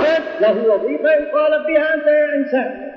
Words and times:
واحد 0.00 0.22
له 0.40 0.74
وظيفة 0.74 1.12
يطالب 1.12 1.66
بها 1.66 1.94
أنت 1.94 2.06
يا 2.06 2.34
إنسان. 2.34 2.90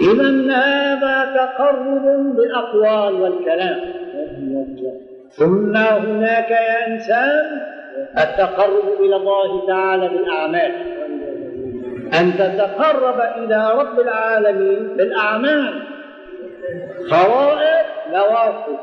إذا 0.00 0.54
هذا 0.56 1.34
تقرب 1.36 2.36
بالأقوال 2.36 3.14
والكلام؟ 3.14 3.80
ثم 5.30 5.76
هناك 5.76 6.50
يا 6.50 6.86
إنسان 6.86 7.60
التقرب 8.18 9.00
إلى 9.00 9.16
الله 9.16 9.66
تعالى 9.66 10.08
بالأعمال. 10.08 10.72
أن 12.20 12.32
تتقرب 12.38 13.20
إلى 13.20 13.72
رب 13.74 14.00
العالمين 14.00 14.96
بالأعمال. 14.96 15.82
فرائض 17.10 17.86
نوافل 18.12 18.76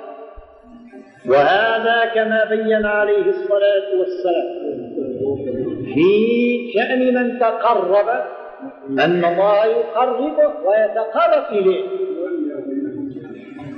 وهذا 1.29 2.05
كما 2.15 2.45
بين 2.49 2.85
عليه 2.85 3.25
الصلاة 3.29 3.99
والسلام. 3.99 4.86
في 5.93 6.09
شأن 6.73 7.13
من 7.13 7.39
تقرب 7.39 8.09
أن 8.99 9.25
الله 9.25 9.65
يقربه 9.65 10.53
ويتقرب 10.65 11.43
إليه. 11.51 11.83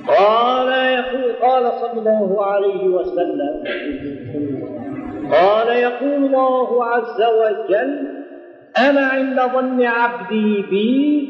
قال 0.08 0.67
يقول 0.70 1.31
قال 1.41 1.72
صلى 1.81 2.00
الله 2.00 2.45
عليه 2.45 2.88
وسلم 2.88 3.64
قال 5.31 5.67
يقول 5.67 6.26
الله 6.26 6.86
عز 6.86 7.22
وجل 7.22 8.08
أنا 8.78 9.02
عند 9.02 9.39
ظن 9.53 9.81
عبدي 9.81 10.62
بي 10.62 11.30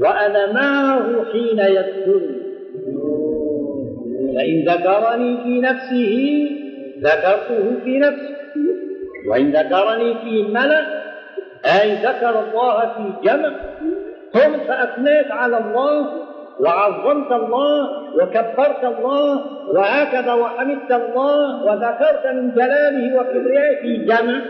وأنا 0.00 0.52
معه 0.52 1.24
حين 1.32 1.58
يذكرني 1.58 2.40
فإن 4.36 4.64
ذكرني 4.68 5.36
في 5.42 5.60
نفسه 5.60 6.48
ذكرته 7.02 7.80
في 7.84 7.98
نفسه. 7.98 8.39
وإن 9.28 9.50
ذكرني 9.52 10.14
في 10.14 10.42
ملأ 10.42 10.86
أي 11.64 11.94
ذكر 11.94 12.40
الله 12.40 12.80
في 12.80 13.28
جمع 13.28 13.50
قم 14.34 14.58
فأثنيت 14.68 15.30
على 15.30 15.58
الله 15.58 16.06
وعظمت 16.60 17.32
الله 17.32 17.90
وكبرت 18.14 18.84
الله 18.84 19.44
وهكذا 19.74 20.32
وحمدت 20.32 20.92
الله 20.92 21.64
وذكرت 21.64 22.26
من 22.26 22.54
جلاله 22.54 23.20
وكبريائه 23.20 23.80
في 23.82 24.04
جمع. 24.04 24.40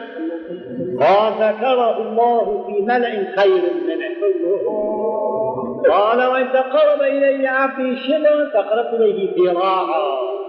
قال 1.01 1.33
ذكره 1.33 2.03
الله 2.03 2.65
في 2.67 2.83
ملأ 2.83 3.11
خير 3.37 3.63
منه 3.87 4.11
قال 5.89 6.27
وإن 6.27 6.53
تقرب 6.53 7.03
إلي 7.03 7.47
عبدي 7.47 7.97
شبرا 7.97 8.45
تقربت 8.55 8.95
إليه 8.95 9.51
ذراعا. 9.51 10.40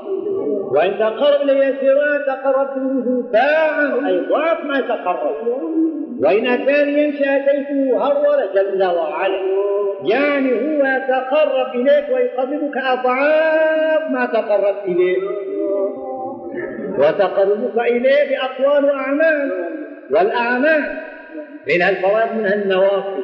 وإن 0.75 0.99
تقرب 0.99 1.41
إلي 1.41 1.73
ذراعا 1.81 2.17
تقربت 2.17 2.77
منه 2.77 3.23
باعا 3.33 4.07
أي 4.07 4.19
ضعف 4.29 4.65
ما 4.65 4.81
تقرب 4.81 5.47
وإن 6.21 6.47
أتاني 6.47 7.03
يمشي 7.03 7.23
أتيته 7.35 7.97
هرول 7.97 8.39
جل 8.55 8.83
وعلا. 8.83 9.41
يعني 10.03 10.51
هو 10.51 10.85
يتقرب 10.85 11.75
إليك 11.75 12.05
ويقربك 12.13 12.77
أضعاف 12.77 14.11
ما 14.11 14.25
تقرب 14.25 14.75
إليه 14.85 15.17
وتقربك 16.97 17.77
إليه 17.77 18.29
بأقوال 18.29 18.85
وأعمال. 18.85 19.51
والأعمال 20.11 20.83
منها 21.67 21.89
الفوائد 21.89 22.35
منها 22.37 22.53
النوافل 22.53 23.23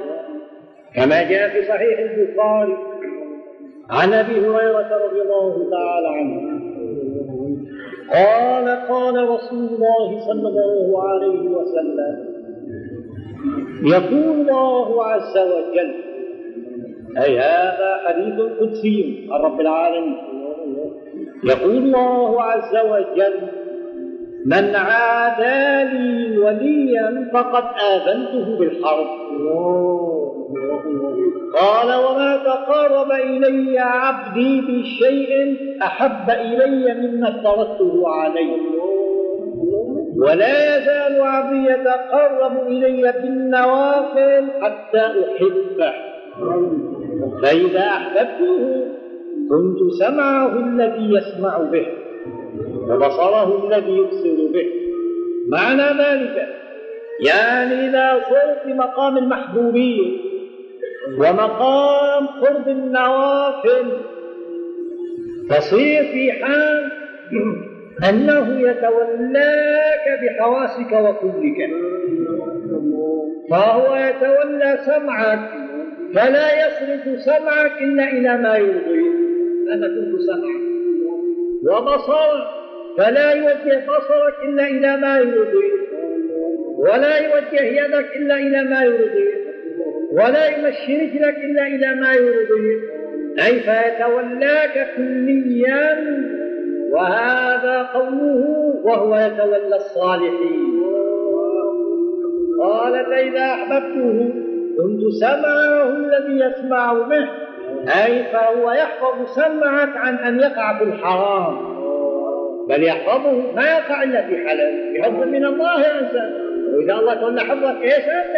كما 0.95 1.23
جاء 1.29 1.49
في 1.49 1.63
صحيح 1.63 1.99
البخاري. 1.99 2.77
عن 3.89 4.13
أبي 4.13 4.39
هريرة 4.39 5.05
رضي 5.05 5.21
الله 5.21 5.69
تعالى 5.71 6.07
عنه. 6.07 6.56
قال 8.13 8.67
قال 8.89 9.29
رسول 9.29 9.67
الله 9.67 10.19
صلى 10.19 10.47
الله 10.49 11.03
عليه 11.03 11.49
وسلم 11.49 12.15
يقول 13.83 14.35
الله 14.39 15.05
عز 15.05 15.37
وجل 15.37 15.91
أي 17.23 17.39
هذا 17.39 17.97
حديث 18.07 18.39
قدسي 18.59 19.27
عن 19.31 19.41
رب 19.41 19.61
العالمين. 19.61 20.17
يقول 21.43 21.77
الله 21.77 22.41
عز 22.41 22.75
وجل 22.85 23.33
من 24.45 24.75
عادى 24.75 25.97
لي 25.97 26.37
وليا 26.37 27.29
فقد 27.33 27.63
آذنته 27.93 28.59
بالحرب. 28.59 29.07
قال 31.53 32.05
وما 32.05 32.37
تقرب 32.45 33.11
إلي 33.11 33.79
عبدي 33.79 34.61
بشيء 34.61 35.57
أحب 35.81 36.29
إلي 36.29 36.93
مما 36.93 37.29
افترضته 37.29 38.09
عليه. 38.09 38.57
ولا 40.17 40.77
يزال 40.77 41.21
عبدي 41.21 41.71
يتقرب 41.71 42.67
إلي 42.67 43.13
بالنوافل 43.21 44.45
حتى 44.61 44.99
أحبه. 45.01 45.93
فإذا 47.41 47.79
أحببته 47.79 48.85
كنت 49.49 49.77
سمعه 49.99 50.59
الذي 50.59 51.13
يسمع 51.13 51.57
به 51.57 51.87
وبصره 52.89 53.67
الذي 53.67 53.91
يبصر 53.91 54.53
به. 54.53 54.67
معنى 55.49 55.81
ذلك 55.81 56.47
يعني 57.25 57.89
إذا 57.89 58.19
صرت 58.29 58.75
مقام 58.75 59.17
المحبوبين 59.17 60.26
ومقام 61.19 62.27
قرب 62.27 62.67
النوافل. 62.67 63.91
تصير 65.49 66.03
في 66.03 66.31
حال 66.31 66.91
أنه 68.09 68.59
يتولاك 68.59 70.19
بحواسك 70.23 70.91
وكلك 70.91 71.69
فهو 73.51 73.95
يتولى 73.95 74.77
سمعك 74.85 75.49
فلا 76.15 76.67
يصرف 76.67 77.21
سمعك 77.21 77.81
إلا 77.81 78.03
إلى 78.03 78.37
ما 78.37 78.57
يرضيه 78.57 79.11
أنا 79.73 79.87
كنت 79.87 80.21
سمعك. 80.21 80.67
وبصرك 81.63 82.47
فلا 82.97 83.31
يوجه 83.31 83.85
بصرك 83.85 84.35
إلا 84.49 84.67
إلى 84.67 84.97
ما 84.97 85.17
يرضيه 85.17 85.87
ولا 86.77 87.17
يوجه 87.17 87.63
يدك 87.63 88.15
إلا 88.15 88.35
إلى 88.35 88.63
ما 88.63 88.83
يرضيه 88.83 89.46
ولا 90.11 90.47
يمشي 90.47 90.97
رجلك 90.97 91.37
إلا 91.37 91.67
إلى 91.67 92.01
ما 92.01 92.13
يرضيه 92.13 92.79
أي 93.45 93.59
فيتولاك 93.59 94.87
كليا؟ 94.95 96.17
وهذا 96.91 97.83
قوله 97.93 98.45
وهو 98.83 99.15
يتولى 99.15 99.75
الصالحين. 99.75 100.83
قال 102.63 103.05
فإذا 103.05 103.45
أحببته 103.45 104.33
كنت 104.77 105.01
سمعه 105.19 105.89
الذي 105.89 106.45
يسمع 106.45 106.93
به. 106.93 107.29
أي 108.05 108.23
فهو 108.23 108.71
يحفظ 108.71 109.25
سمعك 109.35 109.97
عن 109.97 110.15
أن 110.15 110.39
يقع 110.39 110.77
في 110.77 110.83
الحرام؟ 110.83 111.77
بل 112.69 112.83
يحفظه 112.83 113.51
ما 113.55 113.69
يقع 113.69 114.03
إلا 114.03 114.27
في 114.27 114.37
حلال 114.47 114.93
بحفظ 114.93 115.23
من 115.23 115.45
الله 115.45 115.81
يا 115.81 115.99
إنسان 115.99 116.46
وإذا 116.73 116.93
الله 116.93 117.13
تولى 117.13 117.41
حفظك 117.41 117.81
إيش 117.83 117.93
أنت 117.93 118.35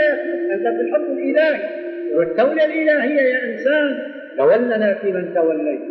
أنت 0.51 0.67
في 0.75 0.81
الحفظ 0.81 1.11
الإلهي. 1.11 1.59
والتولية 2.17 2.65
الإلهية 2.65 3.21
يا 3.21 3.51
إنسان 3.51 4.11
تولنا 4.37 4.93
في 4.93 5.11
من 5.11 5.33
توليت. 5.33 5.81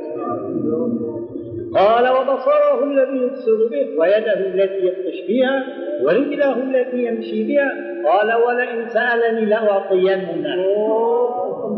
قال 1.75 2.09
وبصره 2.09 2.85
الذي 2.85 3.17
يبصر 3.17 3.69
به 3.71 3.99
ويده 3.99 4.33
التي 4.33 4.87
يبطش 4.87 5.19
بها 5.29 5.65
ورجله 6.03 6.57
التي 6.63 7.05
يمشي 7.05 7.45
بها. 7.45 7.71
قال 8.05 8.43
ولئن 8.43 8.89
سألني 8.89 9.45
لأعطينه 9.45 10.29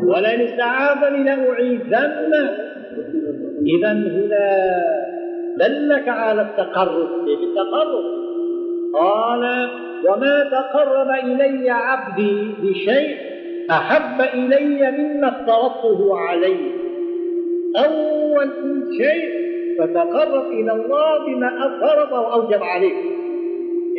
ولئن 0.08 0.40
استعاذني 0.40 1.24
لأعيذنه. 1.24 2.50
إذا 3.66 3.92
هنا 3.92 4.80
دلك 5.58 6.08
على 6.08 6.42
التقرب 6.42 7.08
بالتقرب؟ 7.24 8.04
قال 8.94 9.68
وما 10.08 10.50
تقرب 10.50 11.10
إلي 11.24 11.70
عبدي 11.70 12.54
بشيء 12.62 13.16
أحب 13.70 14.20
إلي 14.34 14.90
مما 14.90 15.28
افترضته 15.28 16.18
عليه. 16.18 16.70
أول 17.76 18.50
شيء 19.00 19.30
فتقرب 19.78 20.46
إلى 20.46 20.72
الله 20.72 21.26
بما 21.26 21.50
أفرض 21.66 22.12
وأوجب 22.12 22.62
عليك 22.62 22.96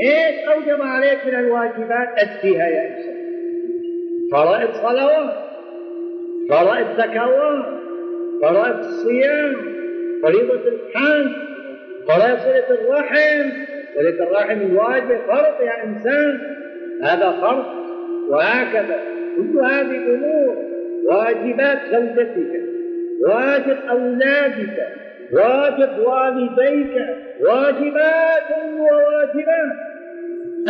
إيش 0.04 0.48
أوجب 0.48 0.82
عليك 0.82 1.20
من 1.28 1.36
الواجبات؟ 1.40 2.08
أديها 2.18 2.68
يا 2.68 2.88
إنسان. 2.88 3.22
فرائض 4.32 4.70
صلوات 4.74 5.34
فرائض 6.50 6.88
زكوات 6.98 7.66
فرائض 8.42 8.78
الصيام 8.78 9.56
فريضة 10.24 10.54
الحج 10.68 11.32
فرائض 12.08 12.38
صلة 12.40 12.70
الرحم 12.70 13.50
صلة 13.96 14.24
الرحم 14.24 14.62
الواجب 14.62 15.20
فرض 15.28 15.62
يا 15.62 15.84
إنسان 15.84 16.40
هذا 17.04 17.32
فرض 17.32 17.66
وهكذا. 18.30 19.00
كل 19.38 19.60
هذه 19.60 20.16
أمور 20.16 20.56
واجبات 21.06 21.80
زوجتك 21.92 22.62
واجب 23.28 23.78
أولادك 23.90 24.88
واجب 25.34 25.90
والديك 26.00 27.08
واجبات 27.42 28.50
وواجبات. 28.78 29.78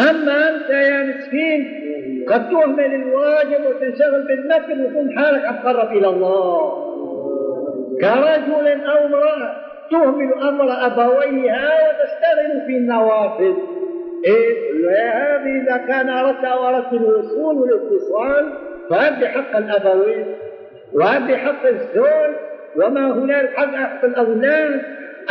أما 0.09 0.49
أنت 0.49 0.69
يا 0.69 1.03
مسكين 1.03 1.81
قد 2.27 2.49
تهمل 2.49 2.95
الواجب 2.95 3.65
وتنشغل 3.69 4.21
بالنفل 4.27 4.81
وتكون 4.85 5.19
حالك 5.19 5.45
عم 5.45 5.55
تقرب 5.55 5.97
إلى 5.97 6.07
الله. 6.07 6.91
كرجل 8.01 8.81
أو 8.85 9.05
امرأة 9.05 9.70
تهمل 9.91 10.33
أمر 10.33 10.85
أبويها 10.85 11.69
وتشتغل 11.73 12.65
في 12.67 12.77
النوافل 12.77 13.55
إيه 14.25 14.71
هذه 14.89 15.61
إذا 15.63 15.77
كان 15.77 16.09
أردت 16.09 16.43
أو 16.45 16.67
أردت 16.67 16.93
الوصول 16.93 17.55
والاتصال 17.55 18.53
فأدي 18.89 19.27
حق 19.27 19.57
الأبوين 19.57 20.25
وأدي 20.93 21.37
حق 21.37 21.65
الزوج 21.65 22.35
وما 22.75 23.13
هنالك 23.13 23.53
حق 23.55 23.75
حق 23.75 24.05
الأولاد. 24.05 24.81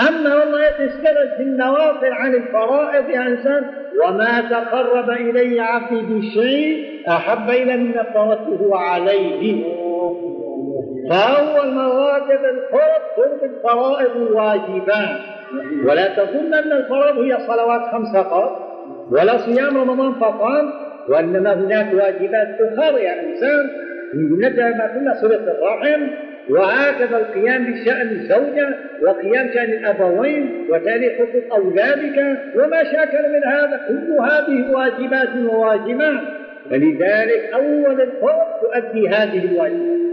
أما 0.09 0.35
والله 0.37 0.69
تشتغل 0.71 1.29
في 1.37 1.43
النوافل 1.43 2.13
عن 2.13 2.35
الفرائض 2.35 3.11
يا 3.11 3.27
إنسان 3.27 3.67
وما 4.05 4.41
تقرب 4.51 5.11
إلي 5.11 5.61
عبدي 5.61 6.01
بشيء 6.03 7.01
أحب 7.09 7.51
إلى 7.51 7.77
من 7.77 7.99
افترضته 7.99 8.77
عليه. 8.77 9.65
فأول 11.11 11.75
مراتب 11.75 12.45
القرب 12.45 13.01
قرب 13.17 13.45
الفرائض 13.45 14.17
الواجبات 14.17 15.21
ولا 15.85 16.09
تظن 16.09 16.55
أن 16.55 16.73
الفرائض 16.73 17.19
هي 17.19 17.39
صلوات 17.47 17.81
خمس 17.93 18.17
فقط 18.17 18.71
ولا 19.11 19.39
صيام 19.39 19.77
رمضان 19.77 20.13
فقط 20.13 20.65
وإنما 21.09 21.55
هناك 21.55 21.95
واجبات 21.95 22.61
أخرى 22.61 23.05
يا 23.05 23.23
إنسان. 23.23 23.71
من 24.15 24.57
ما 24.57 24.95
قلنا 24.95 25.15
صلة 25.21 25.37
الرحم 25.37 26.07
وهكذا 26.51 27.17
القيام 27.17 27.65
بشأن 27.65 28.09
الزوجة 28.09 28.77
وقيام 29.03 29.51
شأن 29.55 29.71
الأبوين 29.71 30.67
وتالي 30.71 31.11
حقوق 31.11 31.59
أولادك 31.59 32.39
وما 32.57 32.85
شاكل 32.85 33.33
من 33.33 33.45
هذا. 33.45 33.81
كل 33.89 34.13
هذه 34.13 34.73
واجبات 34.73 35.29
وواجبات. 35.37 36.21
فلذلك 36.71 37.51
أول 37.55 38.01
الفرق 38.01 38.61
تؤدي 38.63 39.09
هذه 39.09 39.45
الواجبات. 39.45 40.10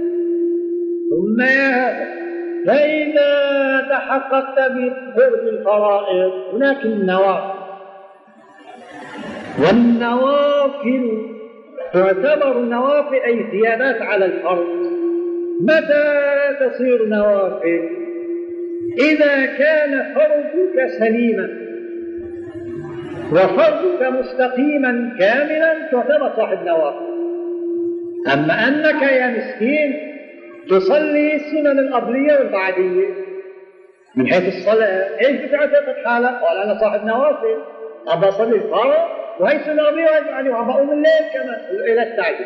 ثم 1.09 1.45
فإذا 2.65 3.87
تحققت 3.89 4.71
بقرب 4.71 5.47
الفرائض 5.47 6.31
هناك 6.53 6.85
النوافل 6.85 7.57
والنوافل 9.59 11.27
تعتبر 11.93 12.59
النوافل 12.59 13.15
أي 13.15 13.45
زيادات 13.51 14.01
على 14.01 14.25
الفرض 14.25 14.67
متى 15.61 16.33
تصير 16.59 17.05
نوافل؟ 17.05 17.89
إذا 18.99 19.45
كان 19.45 20.15
فرضك 20.15 20.87
سليما. 20.99 21.49
وفرضك 23.31 24.01
مستقيما 24.01 25.15
كاملا 25.19 25.89
تعتبر 25.91 26.31
صاحب 26.35 26.65
نوافل. 26.65 27.07
أما 28.33 28.67
أنك 28.67 29.01
يا 29.01 29.27
مسكين 29.27 30.16
تصلي 30.69 31.35
السنن 31.35 31.79
القبلية 31.79 32.33
والبعدية 32.39 33.07
من 34.15 34.27
حيث 34.27 34.47
الصلاة 34.47 35.19
إيش 35.19 35.41
بتعتقد 35.41 35.95
حالك؟ 36.05 36.41
قال 36.41 36.57
أنا 36.57 36.79
صاحب 36.79 37.05
نوافل 37.05 37.57
أبى 38.07 38.27
أصلي 38.27 38.55
الفرض 38.55 39.03
وهي 39.39 39.59
سنة 39.59 39.83
قبلية 39.83 40.05
وهي 40.05 40.49
وعم 40.49 40.67
بقوم 40.67 40.91
الليل 40.91 41.29
كمان. 41.33 41.59
إلى 41.71 42.03
التعجب. 42.03 42.45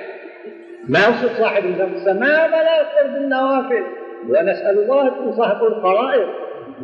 ما 0.89 0.99
وصف 1.07 1.39
صاحب 1.39 1.65
الخمسة 1.65 2.13
ما 2.13 2.47
بلا 2.47 2.83
فرض 2.83 3.15
النوافل 3.15 3.83
ونسأل 4.29 4.79
الله 4.79 5.07
يكون 5.07 5.31
صاحب 5.31 5.63
الفرائض. 5.63 6.27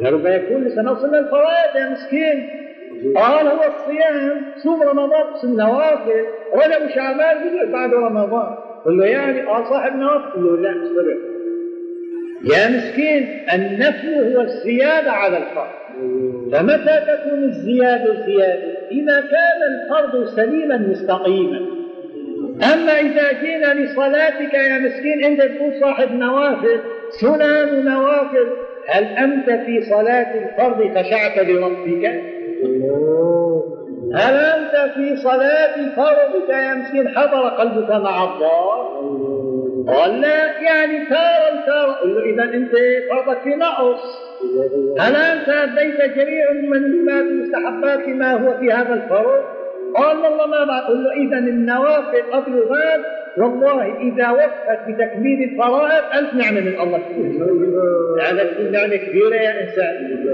ربما 0.06 0.36
يكون 0.36 0.64
لسنصل 0.64 1.16
الفرائض 1.16 1.76
يا 1.76 1.90
مسكين. 1.90 2.50
قال 3.16 3.48
هو 3.48 3.64
الصيام 3.64 4.46
صوم 4.64 4.84
رمضان 4.84 5.36
صوم 5.42 5.58
نوافل 5.58 6.26
رجب 6.54 6.90
شعبان 6.96 7.72
بعد 7.72 7.94
رمضان. 7.94 8.67
قل 8.88 8.98
له 8.98 9.06
يعني 9.06 9.42
قال 9.42 9.66
صاحب 9.66 9.96
نوافل 9.96 10.32
قل 10.36 10.44
له 10.44 10.58
لا 10.62 10.84
اصبر 10.84 11.18
يا 12.44 12.70
مسكين 12.70 13.28
النفل 13.54 14.36
هو 14.36 14.42
الزيادة 14.42 15.12
على 15.12 15.38
الفرض 15.38 15.88
فمتى 16.52 17.00
تكون 17.08 17.44
الزيادة 17.44 18.26
زيادة؟ 18.26 18.78
إذا 18.92 19.22
كان 19.22 19.62
الفرض 19.72 20.26
سليما 20.26 20.78
مستقيما. 20.78 21.60
أما 22.74 23.00
إذا 23.00 23.42
جينا 23.42 23.74
لصلاتك 23.74 24.54
يا 24.54 24.78
مسكين 24.78 25.24
أنت 25.24 25.42
تكون 25.42 25.74
صاحب 25.82 26.12
نوافل. 26.12 26.80
سنن 27.10 27.86
نوافل. 27.86 28.48
هل 28.88 29.04
أنت 29.04 29.66
في 29.66 29.82
صلاة 29.82 30.34
الفرض 30.38 30.98
خشعت 30.98 31.48
لربك؟ 31.48 32.22
هل 34.16 34.36
أنت 34.36 34.94
في 34.94 35.18
صلاة 35.18 35.76
فرضك 35.96 36.52
مسكين 36.78 37.08
حضر 37.08 37.50
قلبك 37.50 37.90
مع 37.90 38.24
الله؟ 38.24 38.88
قال 39.88 40.22
لا 40.22 40.62
يعني 40.62 41.06
تارا 41.06 41.66
تارا 41.66 42.06
له 42.06 42.24
إذا 42.34 42.44
أنت 42.44 42.72
فرضك 43.10 43.42
في 43.42 43.50
نقص. 43.50 44.02
هل 45.00 45.16
أنت 45.16 45.50
أديت 45.50 46.16
جميع 46.16 46.52
المندوبات 46.52 47.26
المستحبات 47.26 48.08
ما 48.08 48.34
هو 48.34 48.58
في 48.58 48.72
هذا 48.72 48.94
الفرض؟ 48.94 49.44
قال 49.96 50.18
والله 50.18 50.48
ما 50.48 50.66
بعد. 50.66 50.84
قل 50.84 51.04
له 51.04 51.12
إذا 51.12 51.38
النوافل 51.38 52.22
قبل 52.32 52.60
غاد 52.60 53.02
والله 53.38 54.00
إذا 54.00 54.30
وفت 54.30 54.80
بتكميل 54.88 55.44
الفرائض 55.44 56.04
ألف 56.16 56.34
نعمة 56.34 56.60
من 56.60 56.80
الله 56.80 57.02
هذا 58.22 58.44
تكون 58.44 58.72
نعمة 58.72 58.96
كبيرة 58.96 59.36
يا 59.36 59.62
إنسان. 59.62 60.26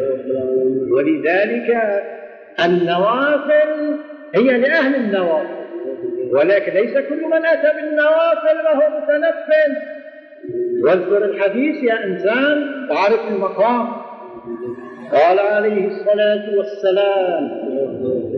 ولذلك 0.91 1.77
النوافل 2.65 3.99
هي 4.35 4.57
لأهل 4.57 4.95
النوافل 4.95 5.63
ولكن 6.31 6.73
ليس 6.73 6.93
كل 6.93 7.25
من 7.25 7.45
أتى 7.45 7.71
بالنوافل 7.75 8.57
وهو 8.65 8.99
متنفل. 8.99 9.77
واذكر 10.83 11.25
الحديث 11.25 11.83
يا 11.83 12.03
إنسان 12.03 12.87
تعرف 12.89 13.27
المقام؟ 13.31 13.87
قال 15.11 15.39
عليه 15.39 15.87
الصلاة 15.87 16.57
والسلام 16.57 17.43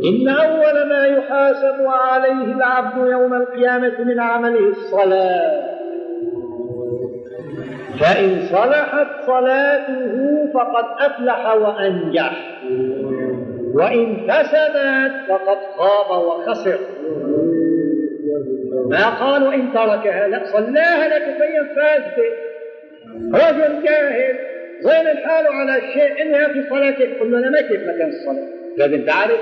إن 0.04 0.28
أول 0.30 0.90
ما 0.90 1.06
يحاسب 1.06 1.86
عليه 1.86 2.56
العبد 2.56 3.08
يوم 3.12 3.34
القيامة 3.34 3.94
من 4.00 4.20
عمله 4.20 4.70
الصلاة. 4.70 5.76
فإن 8.00 8.42
صلحت 8.52 9.08
صلاته 9.26 10.48
فقد 10.54 10.86
أفلح 11.00 11.56
وأنجح. 11.56 12.32
وإن 13.76 14.28
فسدت 14.28 15.14
فقد 15.30 15.58
خاب 15.78 16.24
وخسر. 16.24 16.80
ما 18.90 19.10
قالوا 19.10 19.54
إن 19.54 19.74
تركها 19.74 20.28
لا 20.28 20.46
صلاها 20.46 21.08
لتبين 21.08 21.76
فاسدة 21.76 22.46
رجل 23.34 23.84
جاهل 23.84 24.36
زين 24.80 25.08
الحال 25.08 25.48
على 25.48 25.78
الشيء؟ 25.78 26.22
إنها 26.22 26.48
في 26.48 26.70
صلاته. 26.70 27.20
قل 27.20 27.32
له 27.32 27.50
ما 27.50 27.62
كيف 27.62 27.82
مكان 27.82 28.10
الصلاة؟ 28.10 28.48
لازم 28.78 29.06
تعرف 29.06 29.40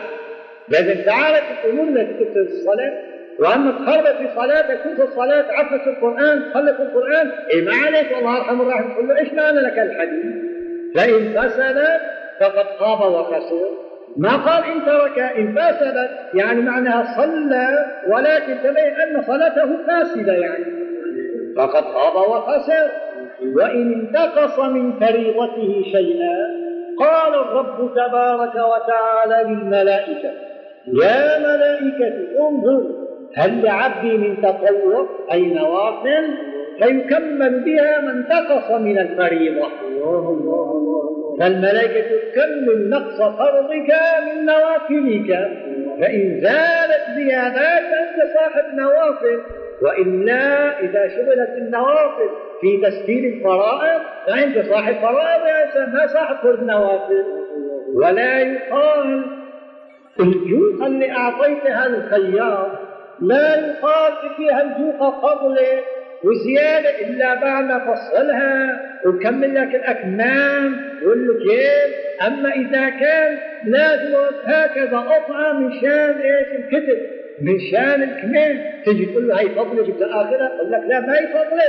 لازم 0.69 1.01
تعرف 1.01 1.43
الأمور 1.65 1.87
التي 1.87 2.23
تفسد 2.23 2.37
الصلاة. 2.37 2.93
وأما 3.39 3.71
تخربط 3.71 4.17
في 4.17 4.27
صلاتك 4.35 4.79
كنت 4.83 4.99
الصلاة 4.99 5.45
عفت 5.51 5.87
القرآن 5.87 6.41
خلف 6.53 6.81
القرآن. 6.81 7.31
إيه 7.53 7.65
ما 7.65 7.71
عليك؟ 7.85 8.11
والله 8.15 8.37
أرحم 8.37 8.61
الراحمين. 8.61 8.97
قل 8.97 9.07
له 9.07 9.19
إيش 9.19 9.33
معنى 9.33 9.59
لك 9.59 9.79
الحديث؟ 9.79 10.25
فإن 10.95 11.41
فسدت 11.41 12.01
فقد 12.39 12.65
خاب 12.79 13.11
وخسر. 13.11 13.82
ما 14.17 14.35
قال 14.35 14.63
إن 14.63 14.85
ترك 14.85 15.19
إن 15.19 15.55
فسدت 15.55 16.09
يعني 16.33 16.61
معناها 16.61 17.15
صلى 17.17 17.85
ولكن 18.07 18.57
تبين 18.63 18.93
أن 18.93 19.23
صلاته 19.27 19.77
فاسدة 19.87 20.33
يعني. 20.33 20.65
فقد 21.57 21.83
خاب 21.83 22.15
وخسر. 22.15 22.89
وإن 23.55 23.93
انتقص 23.93 24.59
من 24.59 24.99
فريضته 24.99 25.83
شيئا 25.91 26.63
قال 26.99 27.33
الرب 27.33 27.91
تبارك 27.95 28.55
وتعالى 28.55 29.49
للملائكة 29.49 30.31
يا 30.87 31.39
ملائكة 31.39 32.13
انظر 32.39 32.83
هل 33.35 33.63
لعبدي 33.63 34.17
من 34.17 34.41
تطوع؟ 34.41 35.09
أي 35.31 35.45
نوافل 35.45 36.33
فيكمل 36.79 37.59
بها 37.59 38.01
ما 38.01 38.11
انتقص 38.11 38.71
من 38.71 38.97
الفريضة. 38.97 39.67
فالملائكة 41.39 42.31
تكمل 42.31 42.89
نقص 42.89 43.21
فرضك 43.21 43.93
من 44.25 44.45
نوافلك. 44.45 45.51
فإن 46.01 46.41
زالت 46.41 47.03
زيادات 47.15 47.83
أنت 47.83 48.33
صاحب 48.33 48.75
نوافل. 48.75 49.41
وإلا 49.81 50.79
إذا 50.79 51.07
شغلت 51.07 51.49
النوافل 51.57 52.29
في 52.61 52.77
تسجيل 52.77 53.33
الفرائض 53.33 54.01
فأنت 54.27 54.69
صاحب 54.69 54.93
فرائض 54.93 55.45
يا 55.47 55.85
ما 55.85 56.07
صاحب 56.07 56.35
فرض 56.35 56.63
نوافل. 56.63 57.25
ولا 57.95 58.39
يقال 58.39 59.25
الجوق 60.19 60.85
اللي 60.85 61.11
أعطيتها 61.11 61.85
الخيار 61.85 62.79
لا 63.21 63.55
يقال 63.55 64.13
فيها 64.37 64.61
الجوق 64.61 65.21
فضلك 65.21 65.83
وزيادة 66.23 66.89
إلا 67.01 67.33
بعد 67.35 67.63
ما 67.63 67.79
فصلها. 67.79 68.92
وكمل 69.05 69.55
لك 69.55 69.75
الأكمام. 69.75 70.75
ويقول 71.01 71.27
له 71.27 71.33
كيف؟ 71.33 71.95
أما 72.27 72.49
إذا 72.49 72.89
كان 72.89 73.37
لازم 73.65 74.15
هكذا 74.45 74.97
قطعة 74.97 75.53
مشان 75.53 76.21
إيش؟ 76.21 76.47
الكتب 76.59 76.97
من 77.41 77.59
شان 77.71 78.03
الكمال 78.03 78.83
تجي 78.85 79.05
تقول 79.05 79.27
له 79.27 79.39
هي 79.39 79.49
فضلة 79.49 79.83
جبت 79.83 80.01
اخره 80.01 80.51
يقول 80.55 80.71
لك 80.71 80.81
لا 80.87 80.99
ما 80.99 81.13
هي 81.13 81.27
فضلة. 81.27 81.63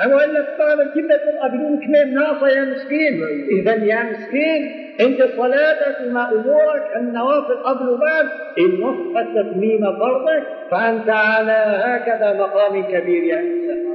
أو 0.00 0.18
أن 0.18 0.44
بعض 0.58 0.80
الجبنة 0.80 1.16
تبقى 1.16 1.48
بدون 1.48 1.80
كمال 1.86 2.14
ناقصة 2.14 2.48
يا 2.48 2.64
مسكين. 2.64 3.22
إذا 3.60 3.74
يا 3.84 4.02
مسكين 4.02 4.92
أنت 5.00 5.22
صلاتك 5.36 5.96
وما 6.06 6.32
أمورك 6.32 6.96
النوافل 6.96 7.54
قبل 7.54 7.88
وبعد. 7.88 8.26
إن 8.58 8.82
وفقت 8.82 9.26
تتميم 9.34 9.80
فرضك 9.80 10.42
فأنت 10.70 11.08
على 11.08 11.82
هكذا 11.84 12.32
مقام 12.32 12.82
كبير 12.82 13.24
يا 13.24 13.40
إنسان. 13.40 13.89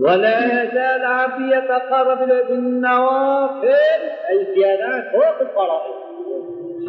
ولا 0.00 0.62
يزال 0.62 1.04
عبدي 1.04 1.56
يتقرب 1.56 2.28
بالنوافل 2.48 3.68
أي 4.30 4.46
زيادات 4.54 5.12
فوق 5.12 5.40
الفرائض. 5.40 5.96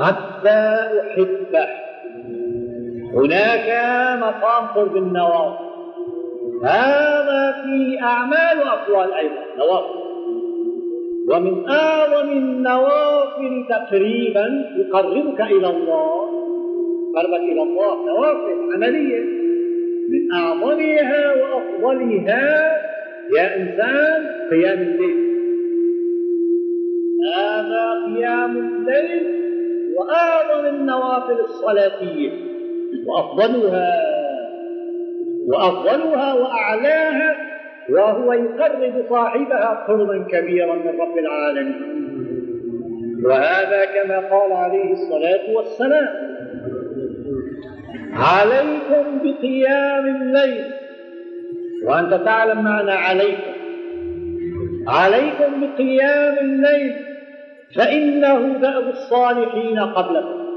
حتى 0.01 0.59
أحبه 1.01 1.67
هناك 3.13 3.67
مقام 4.19 4.67
قرب 4.75 4.97
النوافل 4.97 5.67
هذا 6.63 7.55
في 7.63 7.99
أعمال 8.01 8.59
وأقوال 8.59 9.13
أيضا. 9.13 9.43
نوافل 9.57 10.07
ومن 11.31 11.69
أعظم 11.69 12.29
النوافل 12.29 13.65
تقريبا 13.69 14.65
يقربك 14.77 15.41
إلى 15.41 15.67
الله. 15.67 16.27
قربك 17.15 17.39
إلى 17.51 17.61
الله. 17.61 18.05
نوافل 18.05 18.73
عملية. 18.73 19.47
من 20.09 20.33
أعظمها 20.33 21.33
وأفضلها 21.33 22.77
يا 23.35 23.55
إنسان 23.55 24.27
قيام 24.51 24.79
الليل. 24.79 25.27
هذا 27.35 28.05
قيام 28.05 28.57
الليل 28.57 29.27
وأعظم 29.97 30.65
النوافل 30.65 31.39
الصلاتية. 31.39 32.31
وأفضلها 33.07 33.89
وأفضلها 35.47 36.33
وأعلاها 36.33 37.35
وهو 37.89 38.33
يقرب 38.33 39.03
صاحبها 39.09 39.85
قربا 39.87 40.25
كبيرا 40.31 40.75
من 40.75 40.99
رب 40.99 41.17
العالمين. 41.17 41.97
وهذا 43.25 43.85
كما 43.85 44.19
قال 44.19 44.51
عليه 44.51 44.91
الصلاة 44.91 45.55
والسلام 45.55 46.07
عليكم 48.13 49.19
بقيام 49.23 50.05
الليل 50.21 50.65
وأنت 51.87 52.13
تعلم 52.13 52.63
معنى 52.63 52.91
عليكم. 52.91 53.51
عليكم 54.87 55.61
بقيام 55.61 56.37
الليل 56.37 56.95
فإنه 57.75 58.57
دأب 58.61 58.87
الصالحين 58.89 59.79
قبلكم 59.79 60.47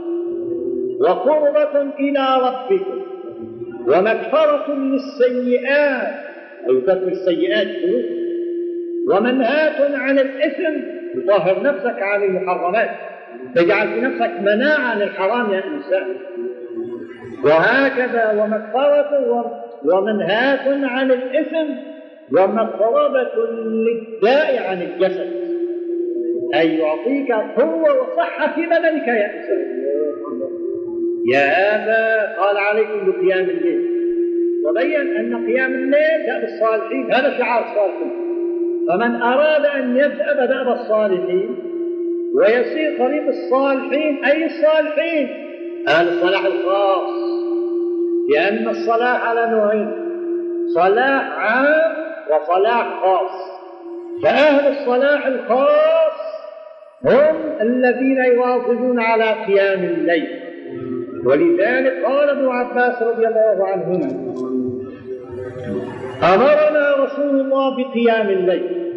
وقربة 1.01 1.83
إلى 1.99 2.39
ربكم 2.43 3.01
ومكفرة 3.87 4.75
للسيئات 4.75 6.31
أي 6.69 6.81
ترك 6.81 7.03
السيئات 7.03 7.69
ومنهاة 9.11 9.97
عن 9.97 10.19
الإثم 10.19 10.81
تطهر 11.15 11.63
نفسك 11.63 12.03
عن 12.03 12.23
المحرمات 12.23 12.91
تجعل 13.55 13.89
في 13.89 14.01
نفسك 14.01 14.31
مناعة 14.41 14.91
عن 14.91 15.03
الحرام 15.03 15.53
يا 15.53 15.63
إنسان. 15.65 16.17
وهكذا 17.45 18.43
ومكفرة 18.43 19.25
ومنهاة 19.85 20.87
عن 20.87 21.11
الإثم 21.11 21.73
ومقربة 22.33 23.51
للداء 23.65 24.63
عن 24.69 24.83
الجسد. 24.83 25.41
أي 26.55 26.79
يعطيك 26.79 27.33
قوة 27.33 28.01
وصحة 28.01 28.55
في 28.55 28.67
بدنك 28.67 29.09
يا 29.09 29.27
إنسان 29.37 29.81
يا 31.33 31.47
هذا 31.47 32.33
قال 32.39 32.57
عليكم 32.57 33.13
بقيام 33.13 33.51
الليل. 33.51 33.91
وبين 34.65 35.17
أن 35.17 35.47
قيام 35.47 35.75
الليل 35.75 36.27
دأب 36.27 36.45
الصالحين 36.45 37.13
هذا 37.13 37.39
شعار 37.39 37.65
الصالحين 37.65 38.21
فمن 38.89 39.23
أراد 39.23 39.65
أن 39.65 39.97
يذهب 39.97 40.49
دأب 40.49 40.69
الصالحين 40.69 41.57
ويسير 42.35 42.99
طريق 42.99 43.27
الصالحين 43.29 44.25
أي 44.25 44.47
الصالحين؟ 44.47 45.29
أهل 45.89 46.09
الصلاح 46.09 46.45
الخاص. 46.45 47.20
لأن 48.35 48.69
الصلاح 48.69 49.29
على 49.29 49.47
نوعين 49.51 49.91
صلاح 50.75 51.39
عام 51.39 51.93
وصلاح 52.31 53.01
خاص. 53.03 53.61
فأهل 54.23 54.77
الصلاح 54.79 55.27
الخاص 55.27 56.13
هم 57.05 57.37
الذين 57.61 58.25
يواظبون 58.25 59.01
على 59.01 59.25
قيام 59.47 59.85
الليل. 59.85 60.29
ولذلك 61.27 62.05
قال 62.05 62.31
ابن 62.31 62.49
عباس 62.49 63.03
رضي 63.03 63.27
الله 63.27 63.67
عنهما 63.67 64.11
أمرنا 66.35 66.95
رسول 67.05 67.41
الله 67.41 67.77
بقيام 67.77 68.29
الليل 68.29 68.91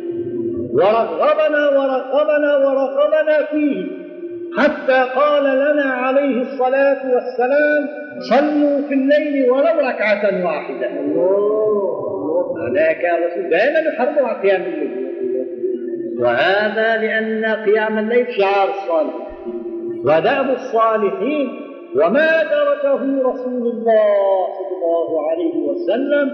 ورغبنا 0.73 1.69
ورغبنا 1.69 2.57
ورغبنا 2.57 3.45
فيه 3.51 3.85
حتى 4.57 5.09
قال 5.15 5.43
لنا 5.43 5.83
عليه 5.93 6.41
الصلاة 6.41 7.13
والسلام 7.13 7.89
صلوا 8.29 8.87
في 8.87 8.93
الليل 8.93 9.51
ولو 9.51 9.79
ركعة 9.79 10.45
واحدة. 10.45 10.89
هناك 12.67 13.05
رسول 13.25 13.49
دائما 13.49 13.79
يحرم 13.79 14.25
على 14.25 14.41
قيام 14.41 14.61
الليل. 14.61 15.03
وهذا 16.19 16.97
لأن 16.97 17.45
قيام 17.45 17.99
الليل 17.99 18.25
شعار 18.31 18.69
الصالح 18.69 19.13
ودأب 20.05 20.49
الصالحين. 20.49 21.47
وما 21.95 22.43
تركه 22.43 23.01
رسول 23.29 23.67
الله 23.67 24.47
صلى 24.57 24.73
الله 24.75 25.29
عليه 25.29 25.55
وسلم 25.55 26.31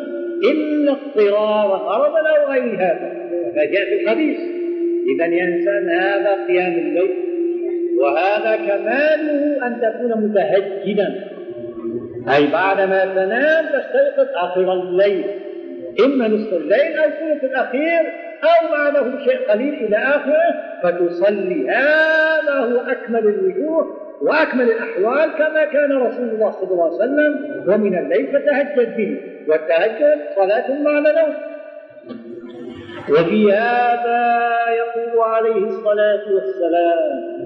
إلا 0.52 0.92
اضطرار 0.92 1.68
مرضا 1.68 2.30
أو 2.30 2.52
غير 2.52 2.76
هذا. 2.76 3.14
ما 3.56 3.66
جاء 3.66 3.86
في 3.86 4.04
الحديث. 4.04 4.40
إذا 5.16 5.26
يا 5.26 5.44
إنسان 5.44 5.90
هذا 5.90 6.46
قيام 6.48 6.74
الليل. 6.74 7.12
وهذا 8.02 8.56
كماله 8.56 9.68
أن 9.68 9.82
تكون 9.82 10.12
متهجدا. 10.24 11.29
أي 12.36 12.48
بعدما 12.48 13.06
تنام 13.06 13.66
تستيقظ 13.66 14.28
آخر 14.36 14.74
الليل. 14.74 15.26
إما 16.06 16.28
نصف 16.28 16.54
الليل 16.54 16.98
أو 16.98 17.10
ثلث 17.10 17.44
الأخير 17.44 18.02
أو 18.44 18.72
بعده 18.72 19.24
شيء 19.26 19.52
قليل 19.52 19.74
إلى 19.74 19.98
آخره 19.98 20.56
فتصلي. 20.84 21.70
هذا 21.70 22.54
هو 22.54 22.80
أكمل 22.80 23.20
الوجوه 23.28 23.98
وأكمل 24.22 24.70
الأحوال 24.70 25.32
كما 25.32 25.66
كان 25.66 25.92
رسول 25.92 26.30
الله 26.30 26.52
صلى 26.52 26.72
الله 26.72 26.86
عليه 26.86 26.96
وسلم 26.96 27.64
ومن 27.68 27.98
الليل 27.98 28.28
فتهجد 28.28 28.98
به. 28.98 29.22
والتهجد 29.48 30.20
صلاة 30.36 30.72
معنى 30.72 31.10
نوم 31.20 31.34
وفي 33.10 33.52
هذا 33.52 34.50
يقول 34.78 35.24
عليه 35.24 35.68
الصلاة 35.68 36.24
والسلام 36.34 37.40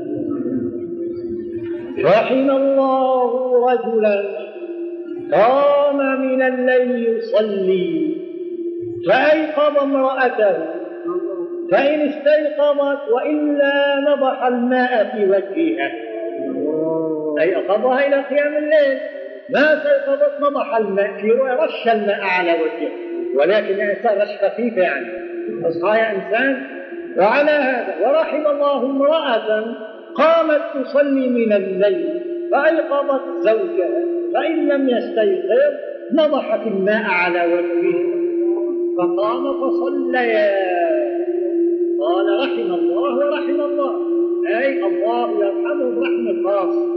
رحم 2.05 2.49
الله 2.51 3.71
رجلا 3.71 4.23
قام 5.33 6.21
من 6.21 6.41
الليل 6.41 7.17
يصلي 7.17 8.15
فأيقظ 9.07 9.77
امرأته 9.77 10.57
فإن 11.71 12.01
استيقظت 12.01 13.09
وإلا 13.11 13.95
نضح 14.09 14.43
الماء 14.43 15.11
في 15.15 15.25
وجهها. 15.25 15.91
أي 17.39 17.55
أقضها 17.55 18.07
إلى 18.07 18.15
قيام 18.15 18.57
الليل. 18.57 18.99
ما 19.49 19.73
استيقظت 19.77 20.41
نضح 20.41 20.75
الماء 20.75 21.11
في 21.21 21.31
رش 21.31 21.87
الماء 21.93 22.21
على 22.21 22.51
وجهه 22.51 22.91
ولكن 23.35 23.73
الإنسان 23.73 24.17
رش 24.21 24.37
خفيفة 24.41 24.81
يعني. 24.81 25.07
اصحى 25.65 25.97
يا 25.99 26.11
إنسان. 26.11 26.63
وعلى 27.17 27.51
هذا 27.51 27.95
ورحم 28.07 28.47
الله 28.47 28.85
امرأة 28.85 29.75
قامت 30.15 30.61
تصلي 30.73 31.29
من 31.29 31.53
الليل 31.53 32.21
فأيقظت 32.51 33.21
زوجها. 33.39 34.22
فإن 34.33 34.67
لم 34.67 34.89
يستيقظ 34.89 35.73
نضحت 36.13 36.67
الماء 36.67 37.03
على 37.05 37.53
وجهه. 37.53 38.13
فقام 38.97 39.43
فصليا 39.61 40.51
قال 42.01 42.39
رحم 42.39 42.73
الله 42.73 43.15
ورحم 43.17 43.61
الله. 43.61 43.93
أي 44.47 44.83
الله 44.83 45.45
يرحمهم 45.45 45.99
رحمة 45.99 46.43
خاصة 46.49 46.93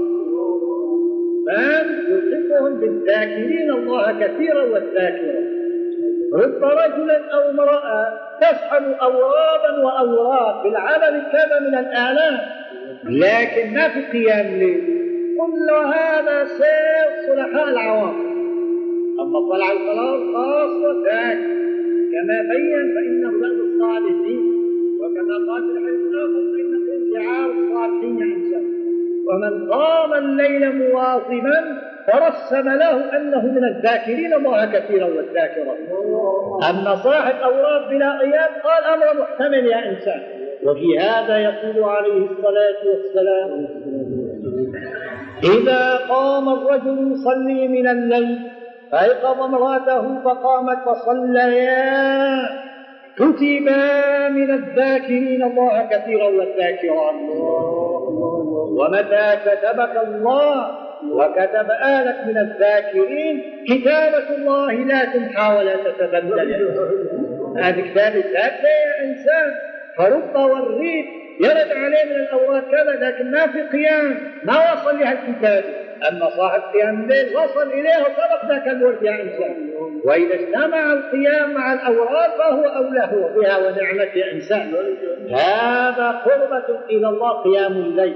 بل 1.47 1.87
يلحقهم 2.11 2.81
بالذاكرين 2.81 3.71
الله 3.71 4.13
كثيرا 4.21 4.63
والذاكرة. 4.63 5.41
رب 6.35 6.65
رجلا 6.65 7.19
أو 7.35 7.51
امرأة 7.51 8.07
تسحب 8.41 8.85
أورادا 9.03 9.85
وأوراد 9.85 10.63
في 10.63 10.69
العمل 10.69 11.23
كذا 11.33 11.61
من 11.61 11.79
الآلام. 11.79 12.39
لكن 13.05 13.75
ما 13.75 13.89
في 13.89 14.19
قيام 14.19 14.59
ليل 14.59 14.96
كل 15.41 15.71
هذا 15.95 16.45
سير 16.45 17.09
صلحاء 17.27 17.69
العوام. 17.69 18.17
أما 19.21 19.41
طلع 19.51 19.73
القرار 19.73 20.19
خاصة 20.35 21.35
كما 22.13 22.39
بين 22.53 22.95
فإنه 22.95 23.31
بعض 23.31 23.59
الصالحين 23.69 24.43
وكما 25.01 25.53
قال 25.53 25.63
في 25.63 25.79
الحديث 25.79 26.01
الآخر 26.01 26.43
فإن 26.53 26.71
شعار 27.15 27.51
الصالحين 27.51 28.23
إنسان 28.23 28.65
ومن 29.29 29.71
قام 29.71 30.15
الليل 30.15 30.73
مواظبا 30.79 31.79
فرسم 32.07 32.69
له 32.69 33.17
أنه 33.17 33.47
من 33.47 33.65
الذاكرين 33.65 34.35
الله 34.35 34.73
كثيرا 34.73 35.07
والذاكرات 35.07 35.79
أما 36.71 36.97
صاحب 36.97 37.35
أوراد 37.35 37.91
بلا 37.91 38.19
قيام 38.19 38.51
قال 38.65 38.85
أمر 38.85 39.23
محتمل 39.23 39.67
يا 39.67 39.91
إنسان. 39.91 40.21
وفي 40.65 40.99
هذا 40.99 41.39
يقول 41.39 41.85
عليه 41.85 42.27
الصلاة 42.31 42.87
والسلام 42.87 43.67
إذا 45.45 45.97
قام 46.09 46.49
الرجل 46.49 47.13
يصلي 47.13 47.69
من 47.69 47.89
الليل 47.89 48.39
فأيقظ 48.93 49.43
امرأته 49.43 50.21
فقامت 50.25 50.79
فصليا 50.87 52.49
كتبا 53.17 54.29
من 54.29 54.51
الذاكرين 54.51 55.43
الله 55.43 55.89
كثيرا 55.91 56.29
والذاكرات. 56.29 57.15
ومتى 58.79 59.37
كتبك 59.47 59.97
الله؟ 60.07 60.71
وكتب 61.13 61.71
آلك 61.71 62.17
من 62.27 62.39
الذاكرين 62.39 63.43
كتابة 63.69 64.37
الله 64.39 64.73
لا 64.73 65.05
تمحى 65.05 65.57
ولا 65.57 65.77
تتبدل. 65.77 66.71
هذه 67.57 67.81
كتاب 67.81 68.17
الذات 68.17 68.61
يا 68.65 69.05
إنسان. 69.05 69.55
فرب 69.99 70.37
وريد 70.51 71.26
يرد 71.41 71.73
عليه 71.73 72.05
من 72.05 72.17
الأوراق 72.17 72.71
كذا 72.71 73.09
لكن 73.09 73.31
ما 73.31 73.47
في 73.47 73.63
قيام 73.63 74.19
ما 74.45 74.73
وصل 74.73 74.99
لها 74.99 75.13
الكتاب. 75.13 75.65
أما 76.11 76.31
صاحب 76.37 76.61
قيام 76.75 77.03
الليل 77.03 77.37
وصل 77.37 77.73
إليه 77.73 77.99
وطبق 78.01 78.49
ذاك 78.49 78.69
الورد 78.69 79.03
يا 79.03 79.23
إنسان 79.23 79.71
وإذا 80.05 80.35
اجتمع 80.35 80.93
القيام 80.93 81.55
مع 81.55 81.73
الأوراد 81.73 82.31
فهو 82.39 82.65
أولى 82.65 83.01
هو 83.01 83.41
بها 83.41 83.59
ونعمة 83.59 84.13
يا 84.15 84.33
إنسان 84.33 84.75
هذا 85.31 86.11
قربة 86.11 86.81
إلى 86.91 87.09
الله 87.09 87.43
قيام 87.43 87.73
الليل. 87.73 88.15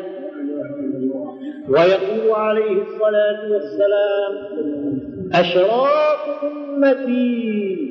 ويقول 1.68 2.30
عليه 2.34 2.82
الصلاة 2.82 3.52
والسلام 3.52 4.32
أشراف 5.34 6.42
أمتي 6.42 7.90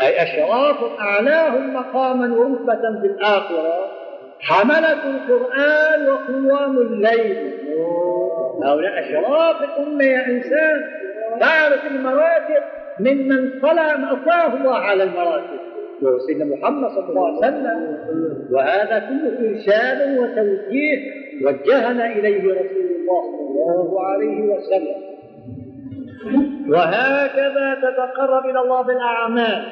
أي 0.00 0.22
أشراف 0.22 1.00
أعلاهم 1.00 1.74
مقاما 1.74 2.36
ورتبة 2.36 3.00
في 3.00 3.06
الآخرة. 3.06 3.93
حملة 4.44 4.92
القرآن 4.92 6.08
وقوام 6.08 6.78
الليل. 6.78 7.52
هؤلاء 8.64 9.00
أشراف 9.00 9.56
الأمة 9.62 10.04
يا 10.04 10.26
إنسان. 10.26 10.84
تعرف 11.40 11.86
المراتب 11.90 12.62
ممن 13.00 13.60
طلع 13.62 14.12
أطاه 14.12 14.56
الله 14.56 14.78
على 14.78 15.02
المراتب. 15.02 15.60
وهو 16.02 16.18
سيدنا 16.18 16.44
محمد 16.44 16.90
صلى 16.90 17.08
الله 17.08 17.26
عليه 17.26 17.38
وسلم. 17.38 17.98
وهذا 18.50 18.98
كله 18.98 19.50
إرشاد 19.50 20.18
وتوجيه 20.18 20.98
وجهنا 21.44 22.06
إليه 22.06 22.40
رسول 22.40 22.86
الله 23.00 23.22
صلى 23.38 23.80
الله 23.80 24.06
عليه 24.06 24.42
وسلم. 24.42 25.14
وهكذا 26.68 27.74
تتقرب 27.82 28.46
إلى 28.46 28.60
الله 28.60 28.82
بالأعمال. 28.82 29.64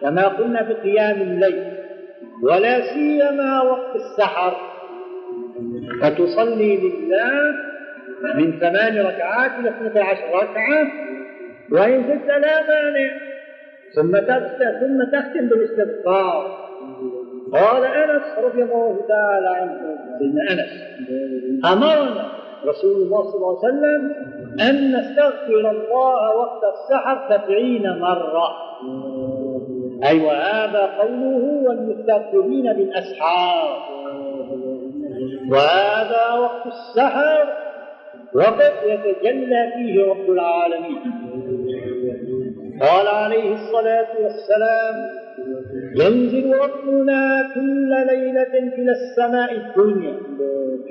كما 0.00 0.28
قلنا 0.28 0.64
في 0.64 0.72
قيام 0.72 1.16
الليل. 1.16 1.75
ولا 2.42 2.80
سيما 2.80 3.62
وقت 3.62 3.96
السحر. 3.96 4.56
فتصلي 6.02 6.76
لله 6.76 7.32
من 8.34 8.58
ثمان 8.60 8.98
ركعات 9.06 9.50
إلى 9.60 9.68
اثنتي 9.68 10.00
عشر 10.00 10.24
ركعة 10.34 10.86
وإن 11.72 12.02
زدت 12.02 12.28
لا 12.28 12.56
مانع. 12.68 13.10
ثم 13.94 14.12
ثم 14.80 15.04
تختم 15.12 15.48
بالاستغفار. 15.48 16.66
قال 17.52 17.84
أنس 17.84 18.38
رضي 18.44 18.62
الله 18.62 19.04
تعالى 19.08 19.48
عنه 19.48 19.98
سيدنا 20.18 20.42
أنس 20.52 20.72
أمرنا 21.72 22.24
رسول 22.66 23.02
الله 23.02 23.22
صلى 23.22 23.34
الله 23.34 23.58
عليه 23.64 23.68
وسلم 23.68 24.14
أن 24.60 24.96
نستغفر 24.96 25.70
الله 25.70 26.36
وقت 26.36 26.62
السحر 26.64 27.16
سبعين 27.28 27.98
مرة. 28.00 28.48
أيوة 30.04 30.26
وهذا 30.26 30.80
قوله 30.98 31.62
والمستغفرين 31.68 32.72
بالاسحار 32.72 33.86
وهذا 35.50 36.32
وقت 36.40 36.66
السحر. 36.66 37.48
وقت 38.34 38.72
يتجلى 38.86 39.72
فيه 39.74 40.04
رب 40.04 40.30
العالمين. 40.30 41.00
قال 42.80 43.06
عليه 43.06 43.54
الصلاة 43.54 44.08
والسلام 44.22 44.94
ينزل 45.96 46.54
ربنا 46.54 47.50
كل 47.54 47.90
ليلة 48.06 48.54
إلى 48.78 48.92
السماء 48.92 49.52
الدنيا 49.52 50.16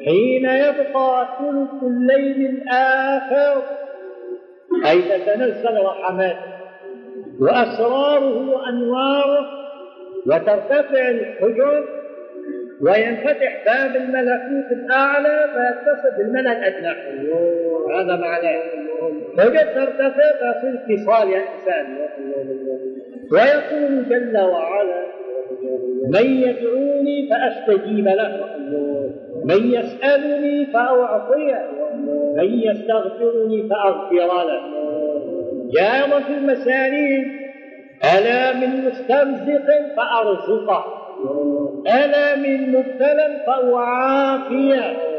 حين 0.05 0.45
يبقى 0.45 1.27
ثلث 1.39 1.83
الليل 1.83 2.45
الآخر. 2.45 3.61
أي 4.85 5.01
تتنزل 5.01 5.83
رحماته 5.85 6.54
وأسراره 7.39 8.49
وأنواره 8.49 9.47
وترتفع 10.27 11.09
الحجر 11.09 11.83
وينفتح 12.81 13.63
باب 13.65 13.95
الملكوت 13.95 14.71
الأعلى 14.71 15.49
فيتصل 15.53 16.17
بالملأ 16.17 16.51
الأدنى 16.51 16.95
هذا 17.95 18.15
معناه 18.15 18.61
فقد 19.37 19.73
ترتفع 19.75 20.31
تصير 20.31 20.79
اتصال 20.89 21.29
يا 21.29 21.39
إنسان. 21.39 21.97
ويقول 23.31 24.09
جل 24.09 24.37
وعلا 24.37 25.05
من 26.09 26.25
يدعوني 26.25 27.29
فأستجيب 27.29 28.07
له 28.07 28.45
من 29.43 29.73
يسألني 29.73 30.65
فأعطيه 30.65 31.65
من 32.35 32.59
يستغفرني 32.59 33.69
فأغفر 33.69 34.15
له. 34.15 34.94
جاء 35.73 36.19
في 36.19 36.33
المسانين 36.33 37.41
ألا 38.03 38.53
من 38.53 38.85
مستمزق 38.85 39.65
فأرزقه 39.97 40.85
ألا 41.87 42.35
من 42.35 42.71
مبتلى 42.71 43.43
فأعافيه 43.47 45.15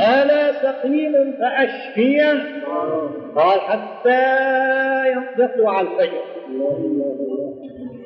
ألا 0.00 0.52
سقيم 0.52 1.32
فأشفية. 1.40 2.32
قال 3.36 3.60
حتى 3.60 4.22
يطلع 5.38 5.80
الفجر. 5.80 6.22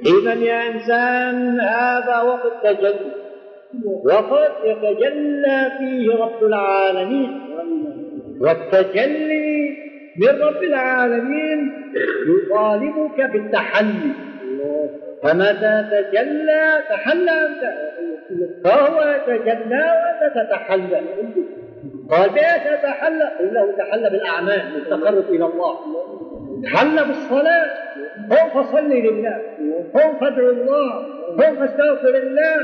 إذا 0.06 0.34
يا 0.34 0.70
إنسان 0.70 1.60
هذا 1.60 2.20
وقت 2.20 2.52
تجلي. 2.62 3.10
وقد 4.04 4.50
يتجلى 4.64 5.70
فيه 5.78 6.14
رب 6.14 6.42
العالمين. 6.42 7.40
والتجلي 8.40 9.69
من 10.16 10.42
رب 10.42 10.62
العالمين 10.62 11.72
يطالبك 12.26 13.20
بالتحلي. 13.32 14.12
فمتى 15.22 15.84
تجلى؟ 15.90 16.82
تحلى 16.88 17.30
أنت. 17.30 17.74
فهو 18.64 19.14
يتجلى 19.28 19.84
وأنت 20.00 20.32
تتحلى. 20.34 21.00
قال 22.10 22.30
بيت 22.30 22.78
تتحلى؟ 22.80 23.24
قل 23.38 23.54
له 23.54 23.72
تحلى 23.78 24.10
بالأعمال 24.10 24.62
بالتقرب 24.74 25.24
إلى 25.28 25.44
الله. 25.44 25.78
تحلى 26.64 27.04
بالصلاة. 27.04 27.70
قم 28.30 28.62
فصلي 28.62 29.00
لله. 29.00 29.42
قم 29.94 30.18
فادعو 30.20 30.50
الله. 30.50 31.06
قم 31.38 31.56
فاستغفر 31.56 32.14
الله. 32.18 32.56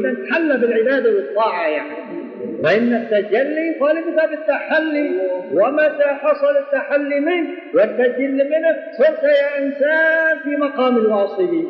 إذا 0.00 0.28
تحلى 0.28 0.56
بالعبادة 0.56 1.10
والطاعة 1.10 1.68
يعني. 1.68 2.17
فإن 2.64 2.94
التجلي 2.94 3.76
طالبك 3.80 4.28
بالتحلي 4.30 5.10
ومتى 5.52 6.04
حصل 6.04 6.56
التحلي 6.56 7.20
منه 7.20 7.48
والتجل 7.74 8.34
منه 8.34 8.76
صرت 8.98 9.22
يا 9.22 9.58
إنسان 9.58 10.38
في 10.44 10.56
مقام 10.56 10.96
الواصلين 10.96 11.68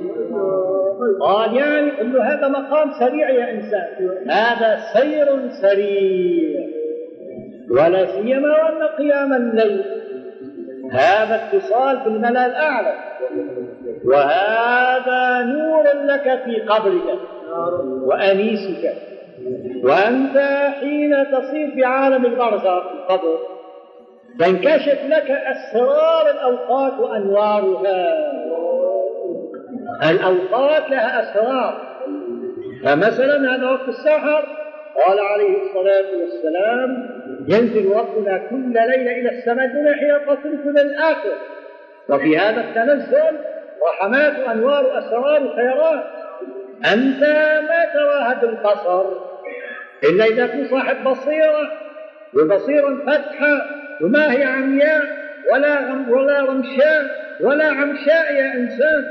قال 1.20 1.57
يعني 1.57 1.90
كل 1.90 2.20
هذا 2.20 2.48
مقام 2.48 2.92
سريع 3.00 3.31
يا 3.31 3.50
إنسان. 3.50 3.88
هذا 4.31 4.78
سير 4.92 5.50
سريع. 5.62 6.61
ولا 7.70 8.07
سيما 8.07 8.48
وأن 8.48 8.83
قيام 8.98 9.33
الليل. 9.33 9.85
هذا 10.92 11.35
اتصال 11.35 11.98
بالملأ 12.04 12.46
الأعلى. 12.46 12.94
وهذا 14.04 15.42
نور 15.42 15.85
لك 16.04 16.40
في 16.44 16.61
قبرك. 16.61 17.18
وأنيسك. 17.83 18.92
وأنت 19.85 20.38
حين 20.81 21.27
تصير 21.33 21.70
في 21.70 21.85
عالم 21.85 22.27
البرزخ 22.27 22.66
القبر 22.66 23.38
تنكشف 24.38 24.98
لك 25.09 25.31
أسرار 25.31 26.31
الأوقات 26.31 26.92
وأنوارها. 27.01 28.33
الأوقات 30.11 30.90
لها 30.90 31.22
أسرار. 31.22 31.88
فمثلا 32.85 33.55
هذا 33.55 33.70
وقت 33.70 33.88
السحر 33.88 34.44
قال 35.07 35.20
عليه 35.20 35.57
الصلاة 35.62 36.07
والسلام 36.20 37.11
ينزل 37.48 37.92
ربنا 37.92 38.38
كل 38.38 38.72
ليلة 38.72 39.20
إلى 39.20 39.38
السماء 39.38 39.66
دون 39.66 39.94
حين 39.94 40.27
تصرف 40.27 40.66
الآخر. 40.66 41.33
وفي 42.09 42.38
هذا 42.38 42.61
التنزل 42.61 43.38
رحمات 43.88 44.38
وأنوار 44.38 44.87
وأسرار 44.87 45.42
وخيرات. 45.42 46.05
أنت 46.92 47.20
ما 47.68 47.85
تراها 47.94 48.40
بالبصر 48.40 49.27
إلا 50.04 50.24
إذا 50.24 50.46
كنت 50.46 50.70
صاحب 50.70 51.04
بصيرة 51.04 51.72
وبصيرة 52.34 52.94
فتحة 53.06 53.66
وما 54.02 54.32
هي 54.32 54.44
عمياء 54.44 55.02
ولا 55.52 56.04
ولا 56.08 56.44
رمشاء 56.44 57.04
ولا 57.40 57.66
عمشاء 57.66 58.34
يا 58.34 58.54
إنسان. 58.54 59.04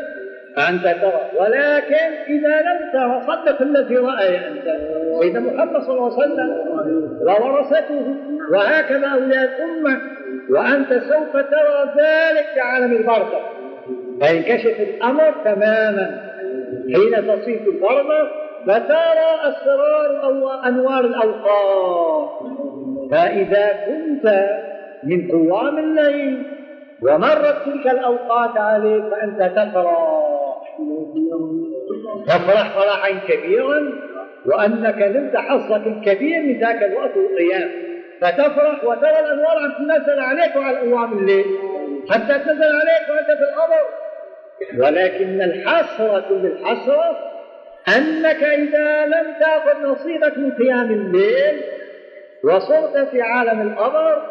أنت 0.69 0.83
ترى. 0.83 1.21
ولكن 1.39 2.13
إذا 2.27 2.61
لم 2.61 2.91
ترى 2.93 3.21
صدق 3.27 3.61
الذي 3.61 3.97
رأى 3.97 4.37
إنسان. 4.37 4.79
سيدنا 5.21 5.39
محمد 5.39 5.81
صلى 5.81 5.93
الله 5.93 6.21
عليه 6.21 6.33
وسلم 6.33 6.49
وورثته 7.21 8.15
وهكذا 8.51 9.07
أولياء 9.07 9.43
الأمة 9.43 10.01
وأنت 10.49 10.89
سوف 10.89 11.31
ترى 11.33 11.93
ذلك 11.99 12.45
في 12.53 12.59
عالم 12.59 12.91
البرزخ 12.91 13.41
فينكشف 14.21 14.79
الأمر 14.79 15.33
تماما. 15.45 16.27
حين 16.95 17.27
تصيب 17.27 17.67
البرزخ 17.67 18.46
فترى 18.65 19.29
أسرار 19.43 20.23
أو 20.23 20.49
أنوار 20.49 20.99
الأوقات 20.99 22.29
فإذا 23.11 23.73
كنت 23.85 24.49
من 25.03 25.31
قوام 25.31 25.77
الليل 25.77 26.43
ومرت 27.01 27.65
تلك 27.65 27.87
الأوقات 27.87 28.57
عليك 28.57 29.03
فأنت 29.03 29.41
تفرح. 29.55 30.27
تفرح 32.27 32.79
فرحا 32.79 33.19
كبيرا 33.27 33.93
وأنك 34.45 34.97
نلت 34.97 35.37
حظك 35.37 35.87
الكبير 35.87 36.41
من 36.41 36.59
ذاك 36.59 36.83
الوقت 36.83 37.17
القيام 37.17 37.69
فتفرح 38.21 38.83
وترى 38.83 39.19
الأنوار 39.19 39.57
عم 39.57 39.71
تنزل 39.77 40.19
عليك 40.19 40.55
وعلى 40.55 40.77
قوام 40.77 41.17
الليل. 41.17 41.45
حتى 42.09 42.39
تنزل 42.39 42.63
عليك 42.63 43.09
وأنت 43.09 43.37
في 43.37 43.43
القبر. 43.43 43.83
ولكن 44.77 45.41
الحسرة 45.41 46.25
كل 46.29 46.45
الحسرة 46.45 47.26
أنك 47.87 48.43
إذا 48.43 49.05
لم 49.05 49.33
تأخذ 49.39 49.83
نصيبك 49.83 50.37
من 50.37 50.51
قيام 50.51 50.91
الليل 50.91 51.61
وصرت 52.43 53.09
في 53.11 53.21
عالم 53.21 53.61
القبر 53.61 54.21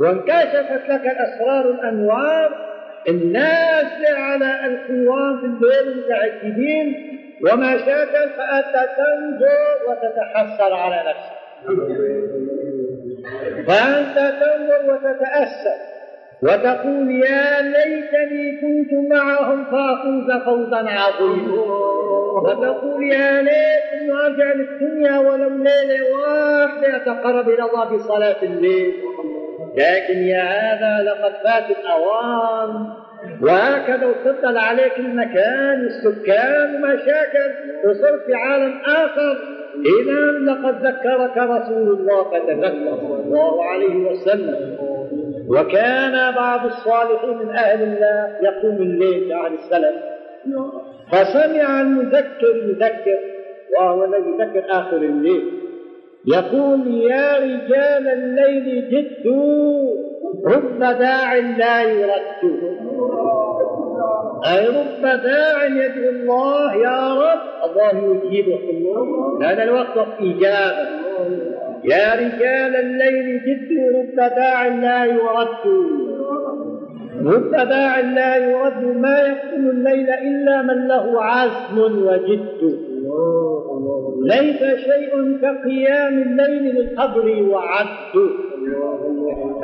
وانكشفت 0.00 0.88
لك 0.88 1.06
الأسرار 1.06 1.70
الأنوار 1.70 2.72
النازلة 3.08 4.10
على 4.10 4.66
القوام 4.66 5.40
في 5.40 5.46
الليل 5.46 5.88
المتعجبين 5.88 7.18
وما 7.42 7.78
شاكل 7.78 8.30
فأنت 8.36 8.88
تنظر 8.96 9.88
وتتحسر 9.88 10.74
على 10.74 11.04
نفسك. 11.08 11.42
فأنت 13.66 14.34
تنظر 14.40 14.92
وتتأسف 14.94 15.91
وتقول 16.42 17.10
يا 17.10 17.62
ليتني 17.62 18.60
كنت 18.60 18.92
معهم 19.10 19.64
فأفوز 19.64 20.42
فوزا 20.44 20.76
عظيما. 20.76 21.62
وتقول 22.44 23.02
يا 23.02 23.42
ليت 23.42 24.10
ارجع 24.24 24.52
للدنيا 24.52 25.18
ولو 25.18 25.48
ليلة 25.48 25.98
واحدة 26.12 26.96
أتقرب 26.96 27.48
إلى 27.48 27.62
الله 27.62 27.84
بصلاة 27.84 28.42
الليل. 28.42 28.92
لكن 29.76 30.18
يا 30.18 30.42
هذا 30.42 31.04
لقد 31.04 31.32
فات 31.44 31.78
الأوان. 31.78 32.86
وهكذا 33.42 34.06
وصلت 34.06 34.44
عليك 34.44 34.98
المكان 34.98 35.82
والسكان 35.82 36.74
ومشاكل 36.74 37.50
وصرت 37.84 38.26
في 38.26 38.34
عالم 38.34 38.78
آخر. 38.86 39.38
اذا 40.00 40.52
لقد 40.52 40.86
ذكرك 40.86 41.36
رسول 41.36 41.88
الله 41.88 42.30
فتذكر. 42.30 42.96
صلى 43.00 43.22
الله 43.24 43.64
عليه 43.64 44.10
وسلم. 44.10 44.76
وكان 45.48 46.34
بعض 46.34 46.66
الصالحين 46.66 47.38
من 47.38 47.56
أهل 47.56 47.82
الله 47.82 48.38
يقوم 48.42 48.76
الليل 48.76 49.32
على 49.32 49.54
السلف. 49.54 49.96
فسمع 51.12 51.80
المذكر 51.80 52.56
يذكر 52.56 53.18
وهو 53.78 54.04
الذي 54.04 54.30
يذكر 54.30 54.64
آخر 54.70 54.96
الليل. 54.96 55.44
يقول 56.26 56.94
يا 56.94 57.38
رجال 57.38 58.08
الليل 58.08 58.90
جدوا 58.90 59.92
رب 60.46 60.78
داع 60.78 61.34
لا 61.34 61.82
يرد. 61.82 62.42
أي 64.46 64.68
رب 64.68 65.02
داع 65.02 65.64
يدعو 65.64 66.10
الله 66.10 66.74
يا 66.74 67.14
رب. 67.14 67.70
الله 67.70 68.20
يجيبه 68.24 68.58
هذا 69.42 69.62
الوقت 69.62 69.96
وقت 69.96 70.20
إجابة. 70.20 70.88
يا 71.84 72.14
رجال 72.14 72.76
الليل 72.76 73.40
جدوا 73.46 73.98
رب 73.98 74.16
داع 74.16 74.66
لا 74.66 75.04
يرد. 75.04 75.66
متباع 77.20 78.00
لا 78.00 78.36
يرد 78.36 78.96
ما 78.96 79.20
يقتل 79.20 79.70
الليل 79.70 80.10
إلا 80.10 80.62
من 80.62 80.88
له 80.88 81.22
عزم 81.22 81.78
وجد. 81.78 82.78
ليس 84.22 84.60
شيء 84.60 85.38
كقيام 85.42 86.22
الليل 86.22 86.74
للقبر 86.74 87.42
وعد. 87.42 87.86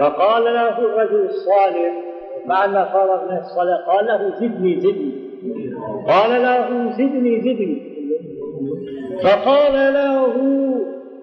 فقال 0.00 0.44
له 0.44 0.78
الرجل 0.78 1.24
الصالح 1.24 2.02
بعد 2.46 2.70
فرغ 2.70 3.30
من 3.30 3.38
الصلاة 3.38 3.84
قال 3.86 4.06
له 4.06 4.34
زدني 4.40 4.80
زدني. 4.80 5.12
قال 6.08 6.42
له 6.42 6.90
زدني 6.92 7.40
زدني. 7.40 7.82
فقال 9.22 9.94
له 9.94 10.34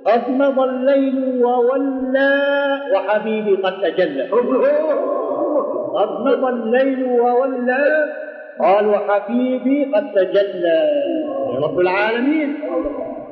قد 0.05 0.29
مضى 0.29 0.63
الليل 0.69 1.45
وولى 1.45 2.33
وحبيبي 2.93 3.55
قد 3.55 3.81
تجلى 3.81 4.23
قد 5.95 6.09
مضى 6.25 6.49
الليل 6.49 7.03
وولى 7.03 8.13
قال 8.59 8.87
وحبيبي 8.87 9.91
قد 9.95 10.11
تجلى 10.13 10.89
رب 11.63 11.79
العالمين. 11.79 12.57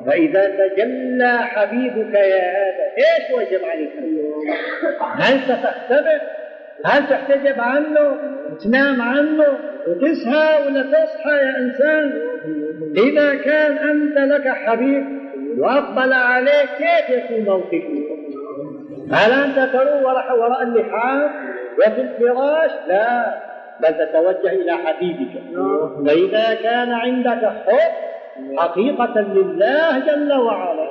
فإذا 0.05 0.47
تجلى 0.47 1.37
حبيبك 1.37 2.13
يا 2.13 2.51
هذا 2.51 2.85
إيش 2.97 3.31
وجب 3.37 3.65
عليك؟ 3.65 3.91
هل 5.19 5.39
ستختبر 5.39 6.21
هل 6.85 7.07
تحتجب 7.07 7.61
عنه؟ 7.61 8.17
تنام 8.63 9.01
عنه؟ 9.01 9.45
وتسهى 9.87 10.65
ولا 10.65 10.81
تصحى 10.81 11.31
يا 11.31 11.57
إنسان؟ 11.57 12.21
إذا 12.97 13.35
كان 13.35 13.77
أنت 13.77 14.17
لك 14.17 14.47
حبيب 14.47 15.03
وأقبل 15.59 16.13
عليك 16.13 16.69
كيف 16.77 17.09
يكون 17.09 17.45
موقفك؟ 17.45 17.87
هل 19.11 19.31
أنت 19.31 19.73
تروح 19.73 20.31
وراء 20.31 20.63
اللحاف 20.63 21.31
وفي 21.79 22.01
الفراش؟ 22.01 22.71
لا 22.87 23.25
بل 23.81 23.93
تتوجه 23.93 24.51
إلى 24.51 24.71
حبيبك. 24.71 25.31
فإذا 26.07 26.53
كان 26.63 26.91
عندك 26.91 27.45
حب 27.45 27.93
حقيقة 28.57 29.21
لله 29.21 29.99
جل 29.99 30.33
وعلا 30.33 30.89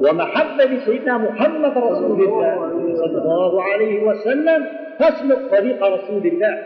ومحبة 0.00 0.64
لسيدنا 0.64 1.18
محمد 1.18 1.78
رسول 1.78 2.22
الله 2.22 2.56
صلى 2.94 3.22
الله 3.22 3.62
عليه 3.62 4.02
وسلم 4.02 4.66
فاسلك 4.98 5.38
طريق 5.50 5.84
رسول 5.84 6.26
الله 6.26 6.58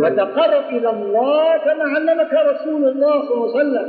وتقرب 0.00 0.64
إلى 0.70 0.90
الله 0.90 1.56
كما 1.56 1.84
علمك 1.84 2.32
رسول 2.32 2.84
الله 2.84 3.22
صلى 3.28 3.34
الله 3.34 3.58
عليه 3.58 3.60
وسلم. 3.60 3.86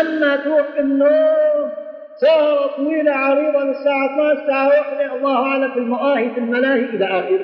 أما 0.00 0.36
تروح 0.36 0.66
النوم 0.78 1.70
سهرة 2.16 2.66
طويلة 2.76 3.12
عريضة 3.12 3.64
للساعة 3.64 4.06
12 4.14 4.42
الساعة 4.42 4.68
1 4.68 5.16
الله 5.16 5.46
أعلم 5.46 5.70
في 5.72 5.78
المآهي 5.78 6.30
في 6.30 6.38
الملاهي 6.40 6.80
إلى 6.80 7.04
آخره 7.04 7.40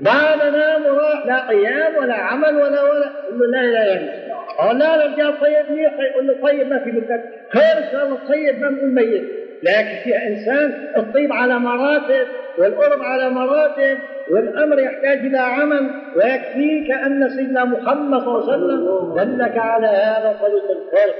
بعد 0.00 0.52
نام 0.52 0.82
وراح 0.86 1.26
لا 1.26 1.48
قيام 1.48 1.96
ولا 1.96 2.14
عمل 2.14 2.54
ولا 2.56 2.82
ولا. 2.82 3.10
يقول 3.30 3.50
لا 3.50 3.62
لا 3.62 3.84
يا 3.84 4.26
قال 4.58 4.78
لا 4.78 4.94
الرجال 5.06 5.40
طيب 5.40 5.70
ميح 5.70 5.92
يقول 6.10 6.26
له 6.26 6.34
طيب 6.42 6.68
ما 6.70 6.78
في 6.78 6.90
مثلك 6.92 7.24
خير 7.52 7.78
إن 7.84 7.92
شاء 7.92 8.04
الله 8.06 8.18
طيب 8.28 8.60
ما 8.60 8.70
نقول 8.70 8.94
ميت. 8.94 9.24
لكن 9.62 9.96
فيها 10.04 10.26
إنسان 10.28 10.88
الطيب 10.96 11.32
على 11.32 11.58
مراتب 11.58 12.26
والقرب 12.58 13.02
على 13.02 13.30
مراتب 13.30 13.98
والأمر 14.30 14.78
يحتاج 14.78 15.18
إلى 15.18 15.38
عمل. 15.38 15.90
ويكفيك 16.16 16.90
أن 16.90 17.28
سيدنا 17.28 17.64
محمد 17.64 18.20
صلى 18.20 18.34
الله 18.38 18.52
عليه 18.52 18.64
وسلم 18.64 19.14
دلك 19.16 19.58
على 19.58 19.86
هذا 19.86 20.36
طريق 20.40 20.64
الخير 20.70 21.14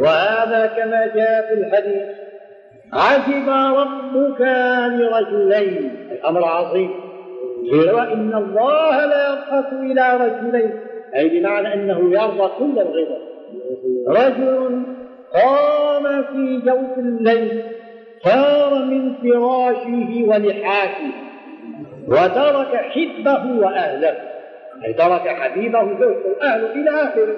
وهذا 0.00 0.66
كما 0.66 1.06
جاء 1.06 1.46
في 1.46 1.54
الحديث. 1.54 2.08
عجب 2.92 3.48
ربك 3.78 4.40
لرجلين. 4.86 6.08
الأمر 6.12 6.44
عظيم. 6.44 6.90
قيل 7.72 7.98
إن 7.98 8.34
الله 8.34 9.06
لا 9.06 9.32
يضحك 9.32 9.72
إلى 9.72 10.16
رجلين. 10.16 10.80
أي 11.16 11.28
بمعنى 11.28 11.74
أنه 11.74 11.98
يرضى 11.98 12.50
كل 12.58 12.78
الرضا 12.78 13.18
رجل 14.08 14.82
قام 15.34 16.22
في 16.22 16.60
جوف 16.66 16.98
الليل 16.98 17.62
صار 18.24 18.84
من 18.84 19.14
فراشه 19.14 20.24
ولحافه 20.28 21.12
وترك 22.08 22.76
حبه 22.76 23.58
وأهله. 23.60 24.16
أي 24.84 24.92
ترك 24.92 25.28
حبيبه 25.28 25.98
زوجه 26.00 26.26
وأهله 26.40 26.72
إلى 26.72 26.90
آخره. 26.90 27.36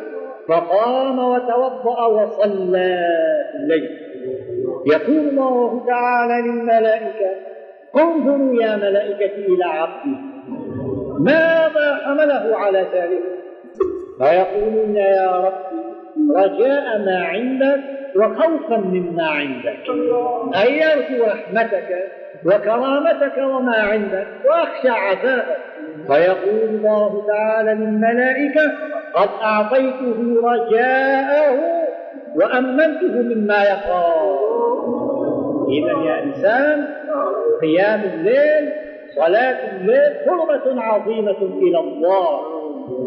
فقام 0.48 1.18
وتوضأ 1.18 2.06
وصلى 2.06 2.98
الليل 3.54 3.90
يقول 4.86 5.28
الله 5.28 5.84
تعالى 5.86 6.48
للملائكة 6.48 7.30
انظروا 7.96 8.62
يا 8.62 8.76
ملائكتي 8.76 9.46
إلى 9.46 9.64
عبدي 9.64 10.16
ماذا 11.20 11.98
حمله 12.04 12.56
على 12.56 12.86
ذلك؟ 12.94 13.22
فيقولون 14.18 14.96
يا 14.96 15.30
ربي 15.40 15.82
رجاء 16.36 16.98
ما 16.98 17.24
عندك 17.24 17.80
وخوفا 18.16 18.76
مما 18.76 19.26
عندك. 19.26 19.78
أي 20.56 20.78
يرجو 20.78 21.24
رحمتك؟ 21.24 22.12
وكرامتك 22.46 23.38
وما 23.38 23.76
عندك 23.76 24.26
وأخشى 24.44 24.88
عذابك 24.88 25.58
فيقول 26.06 26.68
الله 26.68 27.26
تعالى 27.26 27.74
للملائكة 27.74 28.72
قد 29.14 29.28
أعطيته 29.42 30.40
رجاءه 30.44 31.58
وأمنته 32.36 33.22
مما 33.22 33.64
يخاف 33.64 34.40
إذا 35.68 35.92
يا 36.04 36.22
إنسان 36.22 36.88
قيام 37.62 38.00
الليل 38.14 38.72
صلاة 39.16 39.76
الليل 39.76 40.14
قربة 40.26 40.82
عظيمة 40.82 41.36
إلى 41.40 41.78
الله. 41.80 42.40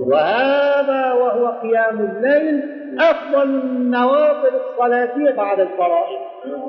وهذا 0.08 1.13
وهو 1.13 1.47
قيام 1.47 1.99
الليل 1.99 2.63
أفضل 2.99 3.43
النوافل 3.43 4.52
الصلاتية 4.56 5.32
بعد 5.32 5.60
الفرائض. 5.60 6.19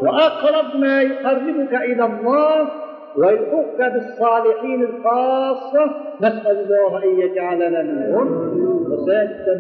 وأقرب 0.03 0.77
ما 0.77 1.03
يقربك 1.03 1.75
إلى 1.75 2.05
الله 2.05 2.69
ويلحقك 3.17 3.93
بالصالحين 3.93 4.83
الخاصة. 4.83 5.85
نسأل 6.21 6.57
الله 6.57 7.05
أن 7.05 7.21
يجعلنا 7.21 7.83
منهم. 7.83 8.27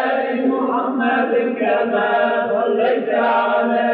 آل 0.04 0.48
محمد 0.48 1.32
كما 1.60 2.10
صليت 2.52 3.14
على 3.14 3.93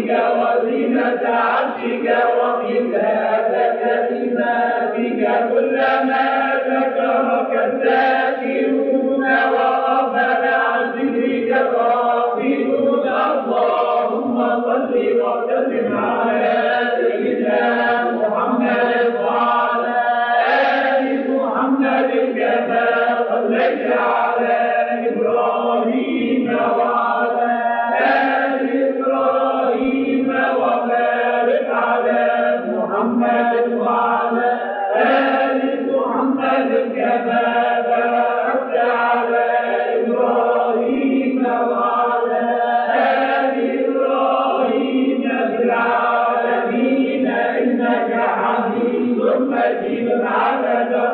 ورضا 0.00 0.31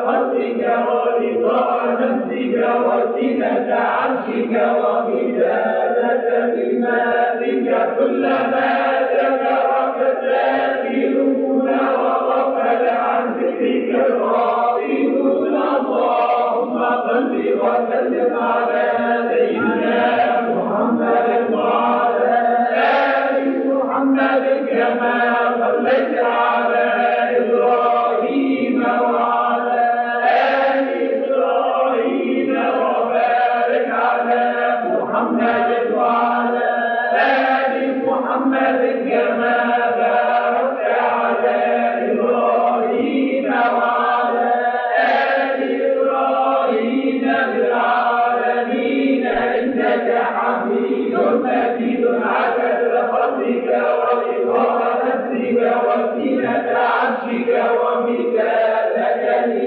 خلقك 0.09 0.61
ورضا 0.87 1.97
نفسك 2.01 2.55
وزنة 2.85 3.75
عرشك 3.75 4.53
ومداد 4.81 5.97
كلماتك 6.25 7.67
كلما 7.97 8.69
ذكرك 9.13 9.97
الذاكرون 10.11 11.69
وغفل 12.01 12.83
عن 12.89 13.23
ذكرك 13.39 13.89
الغافلون. 14.07 15.55
اللهم 15.79 16.75
صل 17.07 17.33
وسلم 17.61 18.31
على 18.37 18.78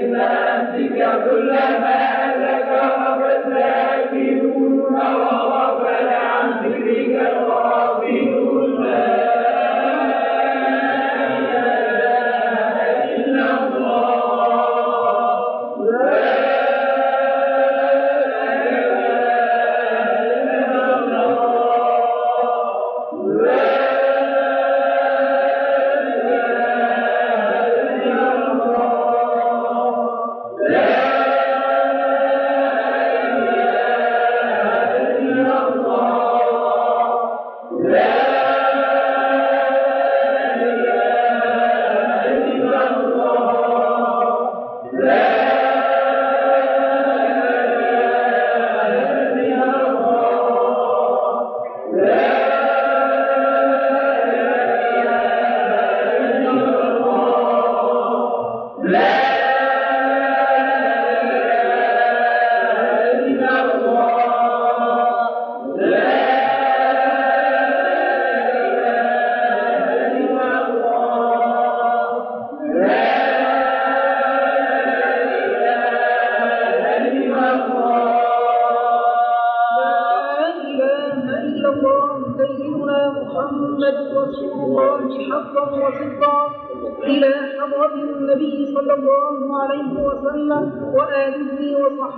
كلماتك 0.03 0.99
كلما 1.29 1.99
ذكرك 2.43 3.19
الذاكرون 3.35 4.95
وغفل 4.95 5.52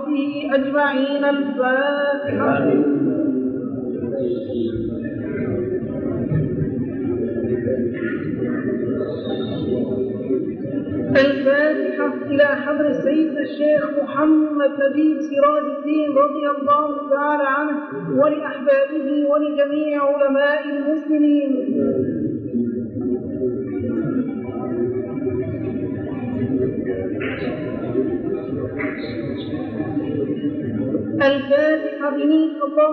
وصحبه 0.06 0.54
أجمعين 0.54 1.24
الفاتحة. 1.24 2.72
الفاتحة 11.16 12.14
إلى 12.30 12.44
حضر 12.44 12.92
سيدنا 12.92 13.40
الشيخ 13.40 13.90
محمد 14.02 14.70
نجيب 14.70 15.16
سراج 15.20 15.64
الدين 15.78 16.10
رضي 16.10 16.50
الله 16.58 17.10
تعالى 17.10 17.44
عنه 17.46 17.76
ولأحبابه 18.20 19.26
ولجميع 19.30 20.02
علماء 20.04 20.64
المسلمين. 20.68 21.76
الفاتحة 31.22 32.10
بنية 32.10 32.64
الله 32.64 32.90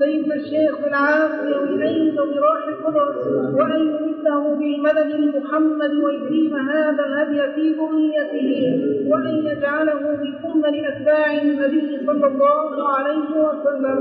سيدنا 0.00 0.34
الشيخ 0.34 0.80
بالعافية 0.84 1.56
ويعيد 1.56 2.14
براح 2.14 2.68
القدس 2.68 3.26
وأن 3.54 3.80
يمده 3.80 4.54
بالمدد 4.58 5.10
لمحمد 5.14 5.90
ويكريم 6.04 6.56
هذا 6.56 7.04
الهدي 7.06 7.52
في 7.54 7.74
ذريته 7.78 8.48
وأن 9.10 9.34
يجعله 9.46 10.16
بالأمة 10.16 10.70
لأتباع 10.70 11.42
النبي 11.42 11.98
صلى 12.06 12.26
الله 12.26 12.88
عليه 12.88 13.28
وسلم. 13.46 13.98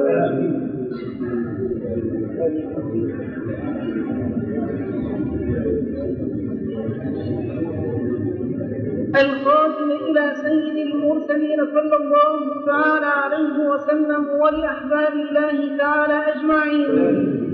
الخاتم 9.22 9.92
إلى 9.92 10.34
سيد 10.44 10.78
المرسلين 10.88 11.60
صلى 11.74 11.96
الله 11.96 12.66
تعالى 12.66 13.06
عليه 13.06 13.70
وسلم 13.70 14.30
ولأحباب 14.42 15.14
الله 15.14 15.78
تعالى 15.78 16.18
أجمعين. 16.34 17.45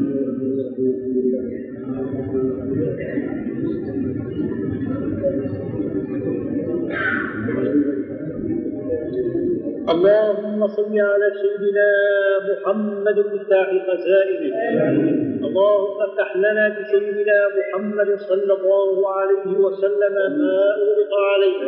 اللهم 9.91 10.67
صل 10.67 10.93
على 10.99 11.27
سيدنا 11.41 11.89
محمد 12.49 13.17
مفتاح 13.33 13.67
خزائنه. 13.87 14.55
اللهم 15.47 15.97
افتح 16.07 16.35
لنا 16.35 16.65
بسيدنا 16.79 17.37
محمد 17.57 18.09
صلى 18.29 18.53
الله 18.53 19.09
عليه 19.17 19.47
وسلم 19.65 20.13
ما 20.13 20.57
أغلق 20.75 21.13
عليه. 21.31 21.59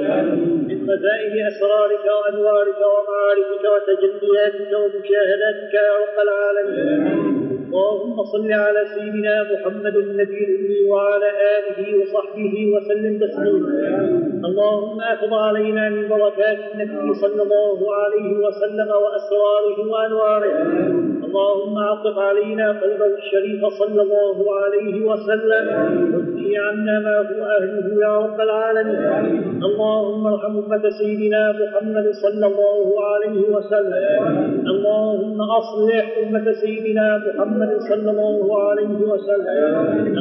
من 0.70 0.78
خزائن 0.88 1.48
أسرارك 1.48 2.06
وأنوارك 2.18 2.80
ومعارفك 2.94 3.64
وتجلياتك 3.74 4.72
ومشاهداتك 4.82 5.74
يا 5.74 5.94
رب 6.04 6.18
العالمين. 6.26 7.43
اللهم 7.74 8.24
صل 8.24 8.52
على 8.52 8.82
سيدنا 8.96 9.36
محمد 9.52 9.96
النبي 9.96 10.40
الأمي 10.46 10.90
وعلى 10.90 11.30
آله 11.58 11.80
وصحبه 12.00 12.56
وسلم 12.74 13.14
تسليما. 13.20 13.74
اللهم 14.48 14.98
أفض 15.02 15.34
علينا 15.34 15.90
من 15.90 16.08
بركات 16.10 16.60
النبي 16.74 17.14
صلى 17.14 17.42
الله 17.44 17.80
عليه 17.96 18.32
وسلم 18.46 18.90
وأسراره 19.04 19.78
وأنواره. 19.92 20.54
اللهم 21.26 21.78
عطف 21.78 22.18
علينا 22.18 22.68
قلبه 22.82 23.12
الشريف 23.24 23.62
صلى 23.66 24.02
الله 24.02 24.38
عليه 24.62 25.06
وسلم. 25.10 25.66
واجزي 26.44 26.58
عنا 26.58 27.00
ما 27.00 27.18
هو 27.18 27.46
أهله 27.46 27.88
يا 28.06 28.14
رب 28.18 28.40
العالمين. 28.42 29.64
اللهم 29.64 30.28
ارحم 30.28 30.58
أمة 30.58 30.90
سيدنا 30.90 31.42
محمد 31.62 32.08
صلى 32.24 32.46
الله 32.52 32.86
عليه 33.10 33.40
وسلم. 33.56 34.04
اللهم 34.74 35.38
أصلح 35.42 36.06
أمة 36.24 36.52
سيدنا 36.64 37.08
محمد 37.26 37.72
صلى 37.90 38.12
الله 38.12 38.44
عليه 38.68 39.00
وسلم. 39.12 39.58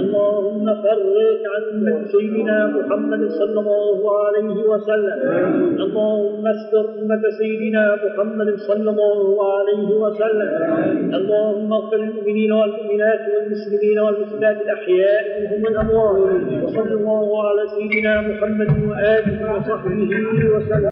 اللهم 0.02 0.66
فرج 0.84 1.40
عن 1.52 1.62
أمة 1.72 2.04
سيدنا 2.14 2.58
محمد 2.76 3.22
صلى 3.40 3.58
الله 3.60 3.98
عليه 4.24 4.56
وسلم. 4.70 5.18
اللهم 5.84 6.44
استر 6.46 6.84
أمة 7.00 7.24
سيدنا 7.40 7.84
محمد 8.04 8.48
صلى 8.68 8.90
الله 8.90 9.20
عليه 9.56 9.88
وسلم. 10.02 10.50
اللهم 11.18 11.72
اغفر 11.72 11.96
للمؤمنين 11.96 12.52
والمؤمنات 12.52 13.22
والمسلمين 13.32 13.98
والمسلمات 14.04 14.58
الأحياء 14.64 15.22
منهم 15.40 15.62
والأموات. 15.64 16.11
وصلى 16.12 16.94
الله 17.00 17.26
على 17.48 17.62
سيدنا 17.74 18.12
محمد 18.28 18.70
وآله 18.88 19.38
وصحبه 19.52 20.10
وسلم. 20.52 20.80